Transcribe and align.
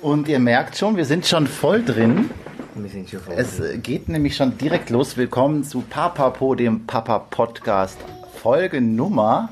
Und 0.00 0.28
ihr 0.28 0.38
merkt 0.38 0.76
schon, 0.76 0.96
wir 0.96 1.04
sind 1.04 1.26
schon 1.26 1.48
voll 1.48 1.82
drin. 1.84 2.30
Wir 2.76 2.88
sind 2.88 3.10
schon 3.10 3.18
voll 3.18 3.34
Es 3.36 3.56
drin. 3.56 3.74
äh, 3.74 3.78
geht 3.78 4.08
nämlich 4.08 4.36
schon 4.36 4.56
direkt 4.56 4.90
los. 4.90 5.16
Willkommen 5.16 5.64
zu 5.64 5.80
Papapo, 5.80 6.54
dem 6.54 6.86
Papa 6.86 7.18
Podcast, 7.18 7.98
Folge 8.40 8.80
Nummer. 8.80 9.48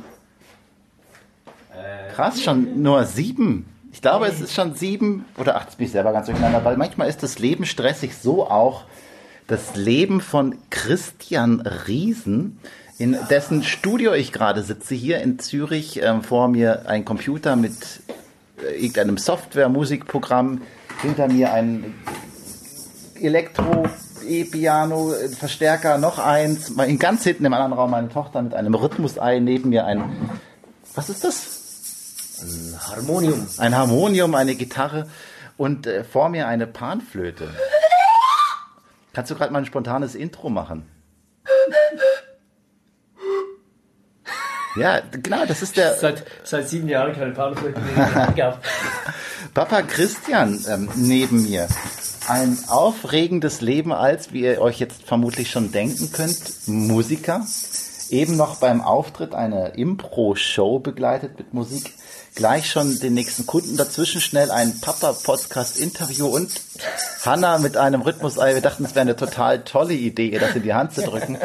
Krass, 2.14 2.40
schon 2.40 2.80
nur 2.80 3.04
sieben. 3.04 3.66
Ich 3.92 4.00
glaube, 4.00 4.26
es 4.26 4.40
ist 4.40 4.54
schon 4.54 4.74
sieben 4.74 5.24
oder 5.36 5.56
acht. 5.56 5.76
Bin 5.78 5.86
ich 5.86 5.92
selber 5.92 6.12
ganz 6.12 6.26
durcheinander, 6.26 6.64
weil 6.64 6.76
manchmal 6.76 7.08
ist 7.08 7.24
das 7.24 7.40
Leben 7.40 7.66
stressig. 7.66 8.16
So 8.16 8.46
auch 8.48 8.84
das 9.48 9.74
Leben 9.74 10.20
von 10.20 10.54
Christian 10.70 11.60
Riesen, 11.88 12.58
in 12.98 13.18
dessen 13.30 13.64
Studio 13.64 14.12
ich 14.14 14.32
gerade 14.32 14.62
sitze, 14.62 14.94
hier 14.94 15.20
in 15.20 15.40
Zürich. 15.40 16.00
Ähm, 16.02 16.22
vor 16.22 16.46
mir 16.48 16.88
ein 16.88 17.04
Computer 17.04 17.56
mit 17.56 17.72
äh, 18.06 18.12
irgendeinem 18.62 19.18
Software-Musikprogramm. 19.18 20.62
Hinter 21.02 21.28
mir 21.28 21.52
ein 21.52 21.94
Elektro, 23.20 23.86
E-Piano, 24.26 25.12
äh, 25.12 25.28
Verstärker, 25.28 25.98
noch 25.98 26.18
eins. 26.18 26.72
Ganz 26.98 27.24
hinten 27.24 27.44
im 27.44 27.52
anderen 27.52 27.72
Raum 27.72 27.90
meine 27.90 28.08
Tochter 28.08 28.42
mit 28.42 28.54
einem 28.54 28.74
Rhythmusei, 28.74 29.38
neben 29.40 29.70
mir 29.70 29.84
ein, 29.84 30.30
was 30.94 31.10
ist 31.10 31.24
das? 31.24 31.56
Harmonium. 32.90 33.46
Ein 33.58 33.76
Harmonium, 33.76 34.34
eine 34.34 34.54
Gitarre 34.54 35.08
und 35.56 35.86
äh, 35.86 36.04
vor 36.04 36.28
mir 36.28 36.48
eine 36.48 36.66
Panflöte. 36.66 37.48
Kannst 39.12 39.30
du 39.30 39.34
gerade 39.34 39.52
mal 39.52 39.60
ein 39.60 39.66
spontanes 39.66 40.14
Intro 40.14 40.50
machen? 40.50 40.86
Ja, 44.76 45.00
genau, 45.10 45.46
das 45.46 45.62
ist 45.62 45.76
der 45.76 45.94
Seit, 45.94 46.24
seit 46.44 46.68
sieben 46.68 46.88
Jahren 46.88 47.14
keine 47.14 47.32
Panflöte 47.32 47.80
mehr 47.80 48.32
gehabt. 48.34 48.64
Papa 49.54 49.82
Christian 49.82 50.62
ähm, 50.68 50.88
neben 50.96 51.42
mir. 51.42 51.66
Ein 52.28 52.58
aufregendes 52.68 53.60
Leben 53.60 53.92
als, 53.92 54.32
wie 54.32 54.42
ihr 54.42 54.60
euch 54.60 54.80
jetzt 54.80 55.04
vermutlich 55.04 55.50
schon 55.50 55.72
denken 55.72 56.10
könnt, 56.12 56.66
Musiker. 56.66 57.46
Eben 58.10 58.36
noch 58.36 58.56
beim 58.56 58.80
Auftritt 58.80 59.34
eine 59.34 59.68
Impro-Show 59.76 60.78
begleitet 60.80 61.38
mit 61.38 61.54
Musik. 61.54 61.92
Gleich 62.36 62.70
schon 62.70 62.98
den 63.00 63.14
nächsten 63.14 63.46
Kunden 63.46 63.78
dazwischen 63.78 64.20
schnell 64.20 64.50
ein 64.50 64.78
Papa-Podcast-Interview 64.80 66.26
und 66.26 66.50
Hanna 67.24 67.56
mit 67.56 67.78
einem 67.78 68.02
Rhythmusei. 68.02 68.52
Wir 68.52 68.60
dachten, 68.60 68.84
es 68.84 68.90
wäre 68.94 69.00
eine 69.00 69.16
total 69.16 69.64
tolle 69.64 69.94
Idee, 69.94 70.28
ihr 70.28 70.38
das 70.40 70.54
in 70.54 70.62
die 70.62 70.74
Hand 70.74 70.92
zu 70.92 71.00
drücken. 71.00 71.38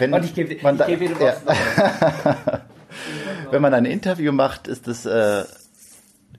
Wenn 0.00 0.12
Und 0.12 0.24
ich 0.24 0.34
gebe 0.34 0.52
ich 0.54 0.62
man 0.64 0.76
da- 0.78 0.86
gebe 0.86 1.08
wieder 1.10 1.36
ja. 1.36 2.36
wenn 3.52 3.62
man 3.62 3.72
ein 3.72 3.84
Interview 3.84 4.32
macht, 4.32 4.66
ist 4.66 4.88
es 4.88 5.06
äh, 5.06 5.44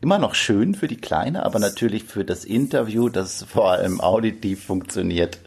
immer 0.02 0.20
noch 0.20 0.36
schön 0.36 0.76
für 0.76 0.90
die 0.90 0.98
Kleine, 1.00 1.46
aber 1.46 1.60
natürlich 1.60 2.04
für 2.04 2.26
das 2.26 2.44
Interview, 2.44 3.08
das 3.08 3.44
vor 3.44 3.72
allem 3.72 4.02
auditiv 4.02 4.66
funktioniert, 4.66 5.40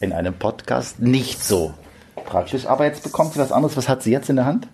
in 0.00 0.14
einem 0.14 0.32
Podcast 0.32 1.00
nicht 1.00 1.44
so 1.44 1.74
praktisch. 2.24 2.64
Aber 2.64 2.86
jetzt 2.86 3.02
bekommt 3.02 3.34
sie 3.34 3.40
was 3.40 3.52
anderes. 3.52 3.76
Was 3.76 3.90
hat 3.90 4.02
sie 4.02 4.10
jetzt 4.10 4.30
in 4.30 4.36
der 4.36 4.46
Hand? 4.46 4.68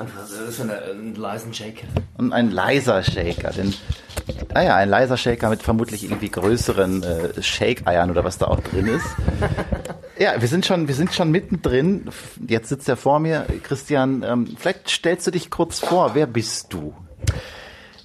Das 0.00 0.30
ist 0.30 0.60
eine, 0.60 0.80
ein 0.82 1.14
leisen 1.14 1.52
Shaker. 1.52 1.86
Und 2.16 2.32
ein 2.32 2.50
leiser 2.50 3.02
Shaker. 3.02 3.50
Denn, 3.50 3.74
ah 4.54 4.62
ja, 4.62 4.76
ein 4.76 4.88
leiser 4.88 5.16
Shaker 5.16 5.50
mit 5.50 5.62
vermutlich 5.62 6.04
irgendwie 6.04 6.30
größeren 6.30 7.02
äh, 7.02 7.42
Shake-Eiern 7.42 8.10
oder 8.10 8.24
was 8.24 8.38
da 8.38 8.46
auch 8.46 8.60
drin 8.60 8.86
ist. 8.86 9.06
Ja, 10.18 10.38
wir 10.38 10.48
sind 10.48 10.66
schon, 10.66 10.86
wir 10.86 10.94
sind 10.94 11.14
schon 11.14 11.30
mittendrin. 11.30 12.10
Jetzt 12.46 12.68
sitzt 12.68 12.86
er 12.90 12.98
vor 12.98 13.20
mir. 13.20 13.46
Christian, 13.62 14.22
ähm, 14.22 14.54
vielleicht 14.58 14.90
stellst 14.90 15.26
du 15.26 15.30
dich 15.30 15.48
kurz 15.48 15.78
vor. 15.78 16.14
Wer 16.14 16.26
bist 16.26 16.74
du? 16.74 16.94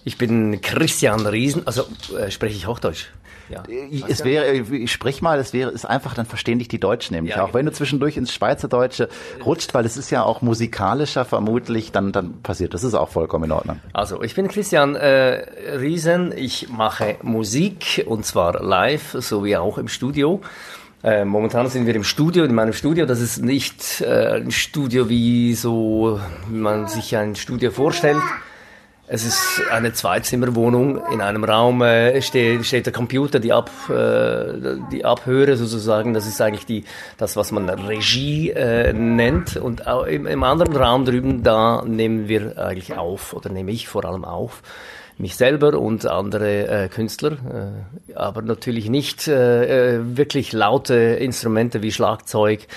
Ich 0.05 0.17
bin 0.17 0.61
Christian 0.61 1.25
Riesen, 1.25 1.67
also 1.67 1.83
äh, 2.17 2.31
spreche 2.31 2.55
ich 2.55 2.67
Hochdeutsch. 2.67 3.07
Ja. 3.49 3.63
Es 4.07 4.23
wäre, 4.23 4.53
ich 4.53 4.91
sprich 4.91 5.21
mal, 5.21 5.39
es 5.39 5.53
wäre, 5.53 5.71
ist 5.71 5.85
einfach, 5.85 6.13
dann 6.13 6.25
verstehen 6.25 6.59
dich 6.59 6.67
die 6.67 6.79
Deutschen 6.79 7.15
nämlich 7.15 7.35
Ja, 7.35 7.43
auch. 7.43 7.53
Wenn 7.53 7.65
du 7.65 7.71
zwischendurch 7.71 8.17
ins 8.17 8.33
Schweizerdeutsche 8.33 9.09
rutscht, 9.45 9.73
weil 9.73 9.85
es 9.85 9.97
ist 9.97 10.09
ja 10.09 10.23
auch 10.23 10.41
musikalischer 10.41 11.25
vermutlich, 11.25 11.91
dann, 11.91 12.11
dann 12.11 12.41
passiert. 12.41 12.73
Das 12.73 12.83
ist 12.83 12.93
auch 12.95 13.09
vollkommen 13.09 13.45
in 13.45 13.51
Ordnung. 13.51 13.79
Also, 13.93 14.21
ich 14.21 14.35
bin 14.35 14.47
Christian 14.47 14.95
äh, 14.95 15.45
Riesen. 15.77 16.33
Ich 16.35 16.69
mache 16.69 17.17
Musik 17.21 18.03
und 18.07 18.25
zwar 18.25 18.63
live 18.63 19.15
sowie 19.19 19.57
auch 19.57 19.77
im 19.77 19.87
Studio. 19.87 20.41
Äh, 21.03 21.23
momentan 21.23 21.67
sind 21.67 21.85
wir 21.85 21.95
im 21.95 22.03
Studio, 22.03 22.43
in 22.45 22.55
meinem 22.55 22.73
Studio. 22.73 23.05
Das 23.05 23.21
ist 23.21 23.37
nicht 23.43 24.01
äh, 24.01 24.37
ein 24.37 24.49
Studio, 24.49 25.07
wie 25.07 25.53
so 25.53 26.19
wie 26.49 26.57
man 26.57 26.87
sich 26.87 27.15
ein 27.15 27.35
Studio 27.35 27.69
vorstellt. 27.69 28.17
Es 29.07 29.23
ist 29.23 29.61
eine 29.71 29.93
Zweizimmerwohnung. 29.93 30.99
In 31.11 31.21
einem 31.21 31.43
Raum 31.43 31.83
äh, 31.83 32.19
steht, 32.23 32.65
steht 32.65 32.87
der 32.87 32.93
Computer, 32.93 33.39
die, 33.39 33.53
Ab, 33.53 33.69
äh, 33.87 34.79
die 34.91 35.05
Abhöre 35.05 35.57
sozusagen. 35.57 36.15
Das 36.15 36.25
ist 36.25 36.41
eigentlich 36.41 36.65
die, 36.65 36.85
das, 37.17 37.35
was 37.35 37.51
man 37.51 37.69
Regie 37.69 38.49
äh, 38.49 38.93
nennt. 38.93 39.57
Und 39.57 39.83
im, 40.07 40.25
im 40.25 40.43
anderen 40.43 40.75
Raum 40.75 41.05
drüben, 41.05 41.43
da 41.43 41.83
nehmen 41.85 42.27
wir 42.27 42.57
eigentlich 42.57 42.97
auf, 42.97 43.33
oder 43.33 43.51
nehme 43.51 43.71
ich 43.71 43.87
vor 43.87 44.05
allem 44.05 44.25
auf, 44.25 44.63
mich 45.19 45.35
selber 45.35 45.79
und 45.79 46.07
andere 46.07 46.67
äh, 46.67 46.89
Künstler. 46.89 47.33
Äh, 48.07 48.15
aber 48.15 48.41
natürlich 48.41 48.89
nicht 48.89 49.27
äh, 49.27 49.97
äh, 49.97 49.99
wirklich 50.17 50.51
laute 50.51 50.95
Instrumente 50.95 51.83
wie 51.83 51.91
Schlagzeug 51.91 52.67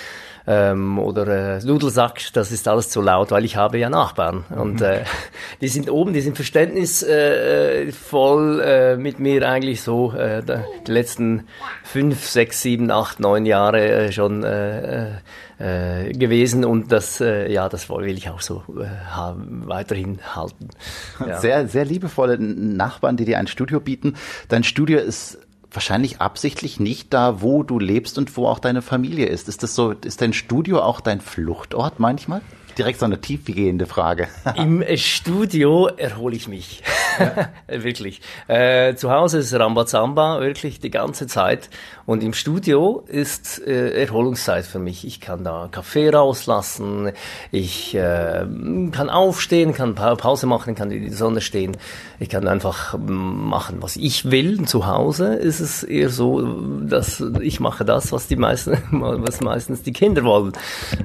ähm, 0.49 0.99
oder 0.99 1.59
äh, 1.59 1.61
Dudelsack, 1.61 2.33
das 2.33 2.51
ist 2.53 2.67
alles 2.69 2.89
zu 2.89 3.03
laut, 3.03 3.31
weil 3.31 3.45
ich 3.45 3.57
habe 3.57 3.77
ja 3.77 3.91
Nachbarn 3.91 4.47
und 4.49 4.81
äh, 4.81 5.05
die 5.61 5.69
sind 5.69 5.91
oben, 5.91 6.15
die 6.15 6.23
sind 6.23 6.37
verständnisvoll 6.37 7.11
äh, 7.11 7.93
voll, 7.93 8.61
äh, 8.61 8.97
mit 8.97 9.19
mir 9.19 9.47
eigentlich 9.47 9.83
so 9.83 10.13
äh, 10.13 10.43
die 10.87 10.91
letzten 10.91 11.47
fünf, 11.85 12.27
sechs, 12.27 12.63
sieben, 12.63 12.91
acht, 12.91 13.21
neun 13.21 13.45
Jahre 13.45 13.87
äh, 13.87 14.13
schon 14.13 14.43
äh, 14.43 15.19
äh, 15.59 16.13
gewesen 16.13 16.65
und 16.65 16.93
das, 16.93 17.21
äh, 17.21 17.53
ja, 17.53 17.69
das 17.69 17.91
will 17.91 18.17
ich 18.17 18.31
auch 18.31 18.41
so 18.41 18.63
äh, 18.81 18.87
haben, 19.11 19.65
weiterhin 19.67 20.21
halten. 20.35 20.71
Ja. 21.27 21.41
Sehr, 21.41 21.69
sehr 21.69 21.85
liebevolle 21.85 22.39
Nachbarn, 22.39 23.17
die 23.17 23.25
dir 23.25 23.39
ein 23.39 23.49
Studio 23.49 23.81
bieten. 23.81 24.15
Dein 24.49 24.63
Studio 24.63 25.01
ist 25.01 25.39
wahrscheinlich 25.71 26.21
absichtlich 26.21 26.81
nicht 26.81 27.13
da, 27.13 27.43
wo 27.43 27.63
du 27.63 27.79
lebst 27.79 28.19
und 28.19 28.37
wo 28.37 28.47
auch 28.47 28.59
deine 28.59 28.83
Familie 28.83 29.27
ist. 29.27 29.49
Ist 29.49 29.63
das 29.63 29.75
so, 29.75 29.93
ist 29.93 30.23
dein 30.23 30.33
Studio 30.33 30.81
auch 30.81 31.01
dein 31.01 31.21
Fluchtort 31.21 32.01
manchmal? 32.01 32.41
Direkt 32.77 33.01
so 33.01 33.07
eine 33.07 33.21
tiefgehende 33.21 33.87
Frage. 33.87 34.29
Im 34.57 34.85
Studio 34.97 35.89
erhole 35.89 36.37
ich 36.37 36.47
mich. 36.47 36.83
wirklich. 37.67 38.21
Äh, 38.47 38.95
zu 38.95 39.11
Hause 39.11 39.39
ist 39.39 39.53
Rambazamba, 39.53 40.41
wirklich 40.41 40.79
die 40.79 40.91
ganze 40.91 41.27
Zeit. 41.27 41.71
Und 42.09 42.23
im 42.23 42.33
Studio 42.33 43.05
ist 43.07 43.61
äh, 43.67 43.91
Erholungszeit 44.03 44.65
für 44.65 44.79
mich. 44.79 45.07
Ich 45.07 45.21
kann 45.21 45.45
da 45.45 45.69
Kaffee 45.71 46.09
rauslassen, 46.09 47.13
ich 47.53 47.95
äh, 47.95 48.47
kann 48.93 49.11
aufstehen, 49.11 49.75
kann 49.75 49.95
Pa- 49.95 50.15
Pause 50.15 50.47
machen, 50.47 50.75
kann 50.75 50.91
in 50.91 51.03
die 51.03 51.11
Sonne 51.11 51.43
stehen. 51.43 51.77
Ich 52.19 52.31
kann 52.31 52.49
einfach 52.49 52.97
machen, 52.99 53.77
was 53.83 53.97
ich 53.97 54.31
will. 54.31 54.65
Zu 54.65 54.87
Hause 54.87 55.35
ist 55.35 55.61
es 55.61 55.83
eher 55.83 56.09
so, 56.09 56.41
dass 56.81 57.23
ich 57.43 57.61
mache 57.61 57.85
das, 57.85 58.11
was 58.11 58.27
die 58.27 58.37
meisten, 58.37 58.79
was 58.91 59.43
meistens 59.43 59.83
die 59.83 59.93
Kinder 59.93 60.25
wollen. 60.25 60.53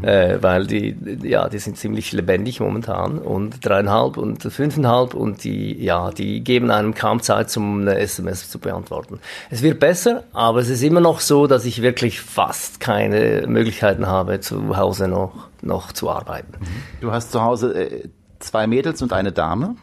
Äh, 0.04 0.38
weil 0.40 0.66
die, 0.68 0.96
ja, 1.22 1.50
die 1.50 1.60
sind 1.60 1.78
ziemlich 1.78 2.14
lebendig 2.14 2.62
momentan 2.62 3.20
und 3.20 3.66
dreieinhalb 3.66 4.16
und 4.16 4.42
fünfeinhalb 4.42 5.16
und 5.16 5.44
die, 5.44 5.84
ja, 5.84 6.12
die 6.12 6.40
geben 6.46 6.72
einem 6.72 6.94
kaum 6.96 7.22
Zeit, 7.22 7.50
zum 7.50 7.82
eine 7.82 7.98
SMS 8.00 8.50
zu 8.50 8.58
beantworten. 8.58 9.20
Es 9.50 9.62
wird 9.62 9.82
besser, 9.82 10.24
aber 10.32 10.62
es 10.62 10.70
ist 10.70 10.82
immer 10.82 10.93
noch 11.02 11.20
so, 11.20 11.48
dass 11.48 11.66
ich 11.66 11.82
wirklich 11.82 12.22
fast 12.22 12.80
keine 12.80 13.46
Möglichkeiten 13.48 14.08
habe, 14.08 14.40
zu 14.40 14.78
Hause 14.78 15.08
noch, 15.08 15.50
noch 15.62 15.92
zu 15.92 16.10
arbeiten. 16.10 16.54
Du 17.02 17.12
hast 17.12 17.32
zu 17.32 17.42
Hause 17.42 17.74
äh, 17.74 18.10
zwei 18.40 18.68
Mädels 18.68 19.02
und 19.02 19.14
eine 19.14 19.32
Dame. 19.32 19.76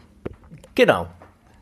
Genau. 0.75 1.07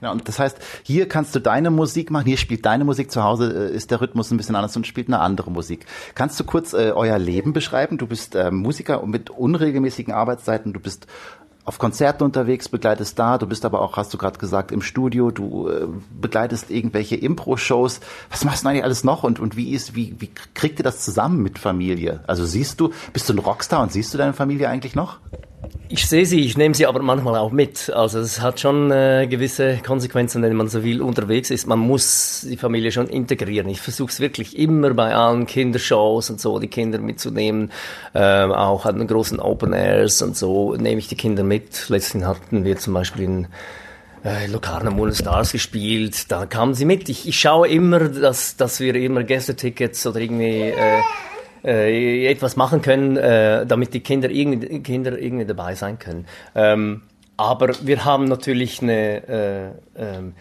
Ja, 0.01 0.11
und 0.11 0.27
das 0.27 0.39
heißt, 0.39 0.59
hier 0.83 1.09
kannst 1.09 1.35
du 1.35 1.39
deine 1.39 1.71
Musik 1.71 2.09
machen, 2.09 2.25
hier 2.25 2.37
spielt 2.37 2.65
deine 2.65 2.85
Musik, 2.85 3.11
zu 3.11 3.23
Hause 3.23 3.69
äh, 3.69 3.75
ist 3.75 3.91
der 3.91 3.99
Rhythmus 3.99 4.31
ein 4.31 4.37
bisschen 4.37 4.55
anders 4.55 4.75
und 4.77 4.87
spielt 4.87 5.07
eine 5.07 5.19
andere 5.19 5.51
Musik. 5.51 5.85
Kannst 6.15 6.39
du 6.39 6.45
kurz 6.45 6.73
äh, 6.73 6.93
euer 6.95 7.19
Leben 7.19 7.51
beschreiben? 7.51 7.97
Du 7.97 8.07
bist 8.07 8.35
äh, 8.35 8.49
Musiker 8.49 9.05
mit 9.05 9.29
unregelmäßigen 9.29 10.13
Arbeitszeiten, 10.13 10.71
du 10.71 10.79
bist 10.79 11.07
auf 11.69 11.77
Konzerten 11.77 12.23
unterwegs, 12.23 12.67
begleitest 12.67 13.19
da, 13.19 13.37
du 13.37 13.45
bist 13.45 13.63
aber 13.63 13.83
auch, 13.83 13.95
hast 13.95 14.11
du 14.11 14.17
gerade 14.17 14.39
gesagt, 14.39 14.71
im 14.71 14.81
Studio, 14.81 15.29
du 15.29 15.69
äh, 15.69 15.85
begleitest 16.19 16.71
irgendwelche 16.71 17.15
Impro-Shows. 17.15 17.99
Was 18.31 18.43
machst 18.43 18.63
du 18.63 18.69
eigentlich 18.69 18.83
alles 18.83 19.03
noch 19.03 19.21
und, 19.21 19.39
und 19.39 19.55
wie 19.55 19.73
ist, 19.73 19.93
wie, 19.93 20.15
wie 20.17 20.31
kriegt 20.55 20.79
ihr 20.79 20.83
das 20.83 21.05
zusammen 21.05 21.43
mit 21.43 21.59
Familie? 21.59 22.23
Also 22.25 22.43
siehst 22.47 22.79
du, 22.79 22.91
bist 23.13 23.29
du 23.29 23.33
ein 23.33 23.37
Rockstar 23.37 23.83
und 23.83 23.91
siehst 23.91 24.11
du 24.11 24.17
deine 24.17 24.33
Familie 24.33 24.67
eigentlich 24.67 24.95
noch? 24.95 25.19
Ich 25.91 26.07
sehe 26.07 26.25
sie, 26.25 26.41
ich 26.41 26.55
nehme 26.55 26.75
sie 26.75 26.85
aber 26.85 27.01
manchmal 27.01 27.35
auch 27.37 27.51
mit. 27.51 27.89
Also 27.89 28.19
es 28.19 28.41
hat 28.41 28.59
schon 28.59 28.91
äh, 28.91 29.25
gewisse 29.27 29.77
Konsequenzen, 29.77 30.43
wenn 30.43 30.55
man 30.55 30.67
so 30.67 30.81
viel 30.81 31.01
unterwegs 31.01 31.49
ist. 31.49 31.65
Man 31.65 31.79
muss 31.79 32.45
die 32.47 32.57
Familie 32.57 32.91
schon 32.91 33.07
integrieren. 33.07 33.67
Ich 33.69 33.81
versuche 33.81 34.09
es 34.09 34.19
wirklich 34.19 34.57
immer 34.57 34.93
bei 34.93 35.15
allen 35.15 35.47
Kindershows 35.47 36.29
und 36.29 36.39
so, 36.39 36.59
die 36.59 36.67
Kinder 36.67 36.99
mitzunehmen. 36.99 37.71
Ähm, 38.13 38.51
auch 38.51 38.85
an 38.85 38.99
den 38.99 39.07
großen 39.07 39.39
Open 39.39 39.73
Airs 39.73 40.21
und 40.21 40.37
so 40.37 40.75
nehme 40.75 40.99
ich 40.99 41.07
die 41.07 41.15
Kinder 41.15 41.43
mit. 41.43 41.89
Letztens 41.89 42.23
hatten 42.23 42.63
wir 42.63 42.77
zum 42.77 42.93
Beispiel 42.93 43.23
in 43.23 43.47
äh, 44.23 44.47
Locarno 44.47 44.91
Moon 44.91 45.13
Stars 45.13 45.51
gespielt, 45.51 46.31
da 46.31 46.45
kamen 46.45 46.73
sie 46.73 46.85
mit. 46.85 47.09
Ich, 47.09 47.27
ich 47.27 47.39
schaue 47.39 47.67
immer, 47.67 47.99
dass, 47.99 48.57
dass 48.57 48.79
wir 48.79 48.93
immer 48.95 49.23
Gästetickets 49.23 50.05
oder 50.05 50.19
irgendwie 50.19 50.69
äh, 50.69 51.01
äh, 51.63 52.27
etwas 52.27 52.55
machen 52.55 52.81
können, 52.81 53.17
äh, 53.17 53.65
damit 53.65 53.93
die 53.93 53.99
Kinder 54.01 54.29
irgendwie, 54.29 54.81
Kinder 54.81 55.17
irgendwie 55.17 55.45
dabei 55.45 55.75
sein 55.75 55.99
können. 55.99 56.25
Ähm, 56.55 57.01
aber 57.37 57.69
wir 57.83 58.03
haben 58.03 58.25
natürlich 58.25 58.81
eine, 58.81 59.27
äh, 59.27 59.69
ähm, 59.97 60.33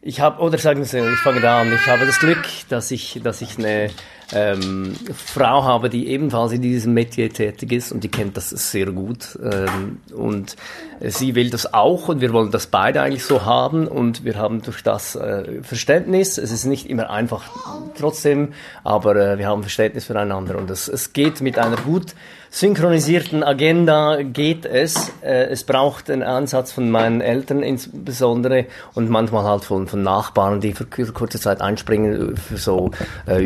ich 0.00 0.20
habe, 0.20 0.40
oder 0.40 0.56
sagen 0.58 0.84
Sie, 0.84 0.98
ich 0.98 1.18
fange 1.18 1.40
da 1.40 1.60
an, 1.60 1.72
ich 1.72 1.86
habe 1.86 2.06
das 2.06 2.18
Glück, 2.18 2.44
dass 2.68 2.90
ich, 2.90 3.20
dass 3.22 3.42
ich 3.42 3.58
eine 3.58 3.90
ähm, 4.32 4.94
Frau 5.14 5.62
habe, 5.64 5.88
die 5.88 6.08
ebenfalls 6.08 6.52
in 6.52 6.62
diesem 6.62 6.94
Metier 6.94 7.32
tätig 7.32 7.72
ist 7.72 7.92
und 7.92 8.02
die 8.02 8.08
kennt 8.08 8.36
das 8.36 8.50
sehr 8.50 8.86
gut. 8.86 9.38
Ähm, 9.42 10.00
und 10.14 10.56
sie 11.00 11.34
will 11.34 11.50
das 11.50 11.72
auch 11.72 12.08
und 12.08 12.20
wir 12.20 12.32
wollen 12.32 12.50
das 12.50 12.66
beide 12.66 13.02
eigentlich 13.02 13.24
so 13.24 13.44
haben 13.44 13.86
und 13.86 14.24
wir 14.24 14.36
haben 14.36 14.62
durch 14.62 14.82
das 14.82 15.14
äh, 15.14 15.62
Verständnis. 15.62 16.38
Es 16.38 16.50
ist 16.50 16.64
nicht 16.64 16.88
immer 16.88 17.10
einfach 17.10 17.44
trotzdem, 17.96 18.52
aber 18.82 19.16
äh, 19.16 19.38
wir 19.38 19.46
haben 19.46 19.62
Verständnis 19.62 20.06
füreinander 20.06 20.56
und 20.56 20.70
es, 20.70 20.88
es 20.88 21.12
geht 21.12 21.40
mit 21.40 21.58
einer 21.58 21.76
gut 21.76 22.14
synchronisierten 22.50 23.42
Agenda 23.42 24.22
geht 24.22 24.64
es. 24.64 25.12
Äh, 25.20 25.48
es 25.48 25.64
braucht 25.64 26.10
einen 26.10 26.22
Ansatz 26.22 26.72
von 26.72 26.90
meinen 26.90 27.20
Eltern 27.20 27.62
insbesondere 27.62 28.66
und 28.94 29.10
manchmal 29.10 29.44
halt 29.44 29.64
von, 29.64 29.86
von 29.86 30.02
Nachbarn, 30.02 30.60
die 30.60 30.72
für 30.72 30.86
kurze 30.86 31.38
Zeit 31.38 31.60
einspringen 31.60 32.32
äh, 32.32 32.36
für 32.36 32.56
so 32.56 32.92
äh, 33.26 33.42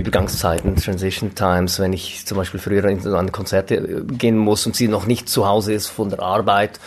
Übergangszeiten, 0.70 0.76
Transition 0.76 1.34
Times, 1.34 1.78
wenn 1.78 1.92
ich 1.92 2.24
zum 2.26 2.36
Beispiel 2.36 2.60
früher 2.60 2.84
in, 2.84 3.06
an 3.06 3.32
Konzerte 3.32 3.76
äh, 3.76 4.02
gehen 4.04 4.36
muss 4.36 4.66
und 4.66 4.76
sie 4.76 4.88
noch 4.88 5.06
nicht 5.06 5.28
zu 5.28 5.46
Hause 5.46 5.72
ist 5.72 5.88
von 5.88 6.10
der 6.10 6.20
Arbeit 6.20 6.80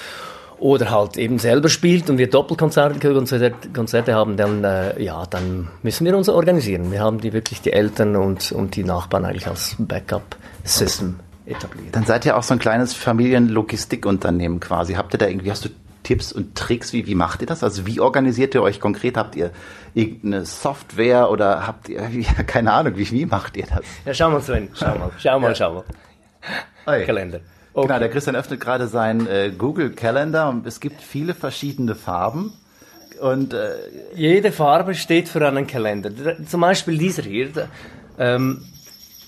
oder 0.59 0.91
halt 0.91 1.18
eben 1.18 1.39
selber 1.39 1.69
spielt 1.69 2.09
und 2.09 2.18
wir 2.18 2.30
Doppelkonzerte 2.30 3.13
Konzerte, 3.13 3.69
Konzerte 3.74 4.13
haben, 4.13 4.38
dann 4.38 4.63
äh, 4.63 5.01
ja, 5.01 5.25
dann 5.30 5.69
müssen 5.81 6.06
wir 6.06 6.15
uns 6.15 6.30
organisieren. 6.30 6.91
Wir 6.91 7.01
haben 7.01 7.19
die 7.19 7.33
wirklich 7.33 7.62
die 7.62 7.74
Eltern 7.74 8.15
und, 8.15 8.51
und 8.51 8.75
die 8.75 8.83
Nachbarn 8.83 9.25
eigentlich 9.25 9.47
als 9.47 9.75
Backup-System 9.77 11.19
etabliert. 11.45 11.94
Dann 11.94 12.06
seid 12.06 12.25
ihr 12.25 12.38
auch 12.38 12.44
so 12.44 12.53
ein 12.53 12.59
kleines 12.59 12.94
Familienlogistikunternehmen 12.94 14.59
quasi. 14.59 14.94
Habt 14.94 15.13
ihr 15.13 15.18
da 15.18 15.27
irgendwie, 15.27 15.51
hast 15.51 15.65
du 15.65 15.69
Tipps 16.03 16.31
und 16.31 16.55
Tricks? 16.55 16.94
Wie, 16.94 17.07
wie 17.07 17.15
macht 17.15 17.41
ihr 17.41 17.47
das? 17.47 17.63
Also 17.63 17.85
wie 17.85 18.00
organisiert 18.00 18.55
ihr 18.55 18.61
euch 18.61 18.79
konkret? 18.79 19.17
Habt 19.17 19.35
ihr 19.35 19.51
irgendeine 19.94 20.45
Software 20.45 21.29
oder 21.29 21.65
habt 21.65 21.89
ihr, 21.89 22.07
ja, 22.09 22.44
keine 22.44 22.73
Ahnung, 22.73 22.97
wie, 22.97 23.09
wie 23.11 23.25
macht 23.25 23.57
ihr 23.57 23.65
das? 23.65 23.81
Ja, 24.05 24.13
schau 24.13 24.29
mal, 24.29 24.41
Sven, 24.41 24.69
schau 24.73 24.97
mal, 24.97 25.11
schau 25.17 25.39
mal, 25.39 25.55
schau 25.55 25.73
mal. 25.73 25.83
Oi. 26.88 27.05
Kalender. 27.05 27.39
Okay. 27.73 27.88
Genau, 27.88 28.00
der 28.00 28.09
Christian 28.09 28.35
öffnet 28.35 28.59
gerade 28.59 28.88
seinen 28.88 29.25
äh, 29.27 29.51
Google 29.57 29.91
Calendar 29.91 30.50
und 30.50 30.67
es 30.67 30.79
gibt 30.79 31.01
viele 31.01 31.33
verschiedene 31.33 31.95
Farben. 31.95 32.53
Und 33.19 33.53
äh, 33.53 33.71
jede 34.13 34.51
Farbe 34.51 34.94
steht 34.95 35.29
für 35.29 35.47
einen 35.47 35.65
Kalender. 35.65 36.11
Zum 36.45 36.61
Beispiel 36.61 36.97
dieser 36.97 37.23
hier. 37.23 37.69
Ähm, 38.19 38.65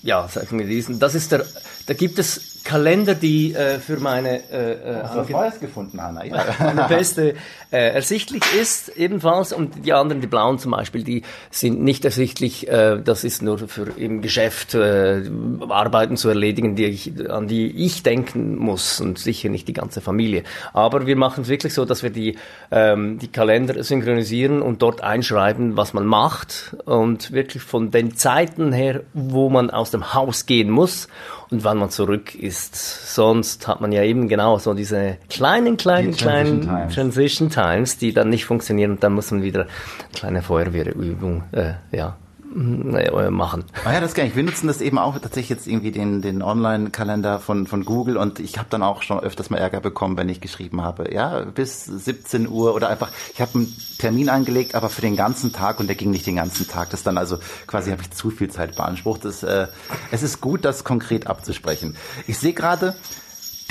ja, 0.02 0.28
sagen 0.28 0.58
wir 0.58 0.66
diesen. 0.66 1.00
Das 1.00 1.14
ist 1.14 1.32
der 1.32 1.44
da 1.86 1.94
gibt 1.94 2.18
es 2.18 2.55
Kalender, 2.66 3.14
die 3.14 3.54
äh, 3.54 3.78
für 3.78 3.98
meine 3.98 4.40
äh, 4.50 4.72
äh, 4.72 5.02
was 5.14 5.28
Neues 5.28 5.60
gefunden, 5.60 6.00
Anna. 6.00 6.24
Ja. 6.24 6.44
meine 6.58 6.88
beste 6.88 7.34
äh, 7.70 7.94
ersichtlich 7.94 8.42
ist 8.60 8.88
ebenfalls 8.88 9.52
und 9.52 9.86
die 9.86 9.92
anderen, 9.92 10.20
die 10.20 10.26
blauen 10.26 10.58
zum 10.58 10.72
Beispiel, 10.72 11.04
die 11.04 11.22
sind 11.50 11.80
nicht 11.80 12.04
ersichtlich. 12.04 12.68
Äh, 12.68 13.00
das 13.04 13.22
ist 13.22 13.40
nur 13.40 13.58
für 13.58 13.86
im 13.96 14.20
Geschäft 14.20 14.74
äh, 14.74 15.22
Arbeiten 15.68 16.16
zu 16.16 16.28
erledigen, 16.28 16.74
die 16.74 16.86
ich, 16.86 17.30
an 17.30 17.46
die 17.46 17.70
ich 17.70 18.02
denken 18.02 18.56
muss 18.56 19.00
und 19.00 19.20
sicher 19.20 19.48
nicht 19.48 19.68
die 19.68 19.72
ganze 19.72 20.00
Familie. 20.00 20.42
Aber 20.72 21.06
wir 21.06 21.16
machen 21.16 21.42
es 21.42 21.48
wirklich 21.48 21.72
so, 21.72 21.84
dass 21.84 22.02
wir 22.02 22.10
die 22.10 22.36
ähm, 22.72 23.20
die 23.20 23.28
Kalender 23.28 23.82
synchronisieren 23.84 24.60
und 24.60 24.82
dort 24.82 25.02
einschreiben, 25.02 25.76
was 25.76 25.94
man 25.94 26.04
macht 26.04 26.76
und 26.84 27.30
wirklich 27.30 27.62
von 27.62 27.92
den 27.92 28.16
Zeiten 28.16 28.72
her, 28.72 29.02
wo 29.14 29.50
man 29.50 29.70
aus 29.70 29.92
dem 29.92 30.14
Haus 30.14 30.46
gehen 30.46 30.68
muss 30.68 31.06
und 31.50 31.64
wann 31.64 31.78
man 31.78 31.90
zurück 31.90 32.34
ist. 32.34 33.14
Sonst 33.14 33.68
hat 33.68 33.80
man 33.80 33.92
ja 33.92 34.02
eben 34.02 34.28
genau 34.28 34.58
so 34.58 34.74
diese 34.74 35.18
kleinen, 35.28 35.76
kleinen, 35.76 36.12
die 36.12 36.18
kleinen 36.18 36.62
Transition 36.62 36.76
Times. 36.76 36.94
Transition 36.94 37.50
Times, 37.50 37.98
die 37.98 38.12
dann 38.12 38.30
nicht 38.30 38.44
funktionieren 38.44 38.92
und 38.92 39.02
dann 39.02 39.12
muss 39.12 39.30
man 39.30 39.42
wieder 39.42 39.62
eine 39.62 39.70
kleine 40.14 40.42
Feuerwehrübung 40.42 41.44
äh, 41.52 41.74
ja, 41.92 42.16
machen. 42.54 43.64
Ah 43.84 43.92
ja, 43.92 44.00
das 44.00 44.14
kann 44.14 44.26
ich. 44.26 44.36
Wir 44.36 44.42
nutzen 44.42 44.66
das 44.66 44.80
eben 44.80 44.98
auch 44.98 45.18
tatsächlich 45.18 45.50
jetzt 45.50 45.66
irgendwie 45.66 45.90
den, 45.90 46.22
den 46.22 46.42
Online-Kalender 46.42 47.38
von, 47.38 47.66
von 47.66 47.84
Google 47.84 48.16
und 48.16 48.40
ich 48.40 48.58
habe 48.58 48.68
dann 48.70 48.82
auch 48.82 49.02
schon 49.02 49.20
öfters 49.20 49.50
mal 49.50 49.58
Ärger 49.58 49.80
bekommen, 49.80 50.16
wenn 50.16 50.28
ich 50.28 50.40
geschrieben 50.40 50.82
habe, 50.82 51.12
ja, 51.12 51.40
bis 51.40 51.84
17 51.84 52.48
Uhr 52.48 52.74
oder 52.74 52.88
einfach, 52.88 53.10
ich 53.34 53.40
habe 53.40 53.54
einen 53.54 53.76
Termin 53.98 54.28
angelegt, 54.28 54.74
aber 54.74 54.88
für 54.88 55.02
den 55.02 55.16
ganzen 55.16 55.52
Tag 55.52 55.80
und 55.80 55.88
der 55.88 55.96
ging 55.96 56.10
nicht 56.10 56.26
den 56.26 56.36
ganzen 56.36 56.66
Tag. 56.68 56.90
Das 56.90 57.02
dann 57.02 57.18
also 57.18 57.38
quasi 57.66 57.90
habe 57.90 58.02
ich 58.02 58.10
zu 58.12 58.30
viel 58.30 58.50
Zeit 58.50 58.76
beansprucht. 58.76 59.24
Das, 59.24 59.42
äh, 59.42 59.66
es 60.10 60.22
ist 60.22 60.40
gut, 60.40 60.64
das 60.64 60.84
konkret 60.84 61.26
abzusprechen. 61.26 61.96
Ich 62.26 62.38
sehe 62.38 62.52
gerade 62.52 62.94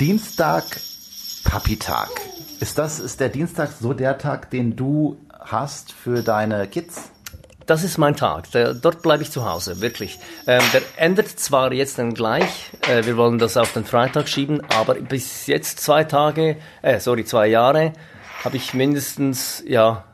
Dienstag 0.00 0.64
Papi-Tag. 1.44 2.10
Ist 2.60 2.78
das, 2.78 3.00
ist 3.00 3.20
der 3.20 3.28
Dienstag 3.28 3.70
so 3.80 3.92
der 3.92 4.18
Tag, 4.18 4.50
den 4.50 4.76
du 4.76 5.16
hast 5.38 5.92
für 5.92 6.22
deine 6.22 6.66
Kids? 6.66 7.10
Das 7.66 7.84
ist 7.84 7.98
mein 7.98 8.16
Tag. 8.16 8.50
Der, 8.52 8.74
dort 8.74 9.02
bleibe 9.02 9.22
ich 9.22 9.30
zu 9.30 9.48
Hause, 9.48 9.80
wirklich. 9.80 10.18
Ähm, 10.46 10.62
der 10.72 10.82
endet 10.96 11.28
zwar 11.28 11.72
jetzt 11.72 11.98
dann 11.98 12.14
gleich, 12.14 12.70
äh, 12.88 13.04
wir 13.04 13.16
wollen 13.16 13.38
das 13.38 13.56
auf 13.56 13.72
den 13.72 13.84
Freitag 13.84 14.28
schieben, 14.28 14.62
aber 14.70 14.94
bis 14.94 15.46
jetzt 15.46 15.80
zwei 15.80 16.04
Tage, 16.04 16.56
äh, 16.82 17.00
sorry, 17.00 17.24
zwei 17.24 17.48
Jahre, 17.48 17.92
habe 18.44 18.56
ich 18.56 18.74
mindestens, 18.74 19.64
ja, 19.66 20.04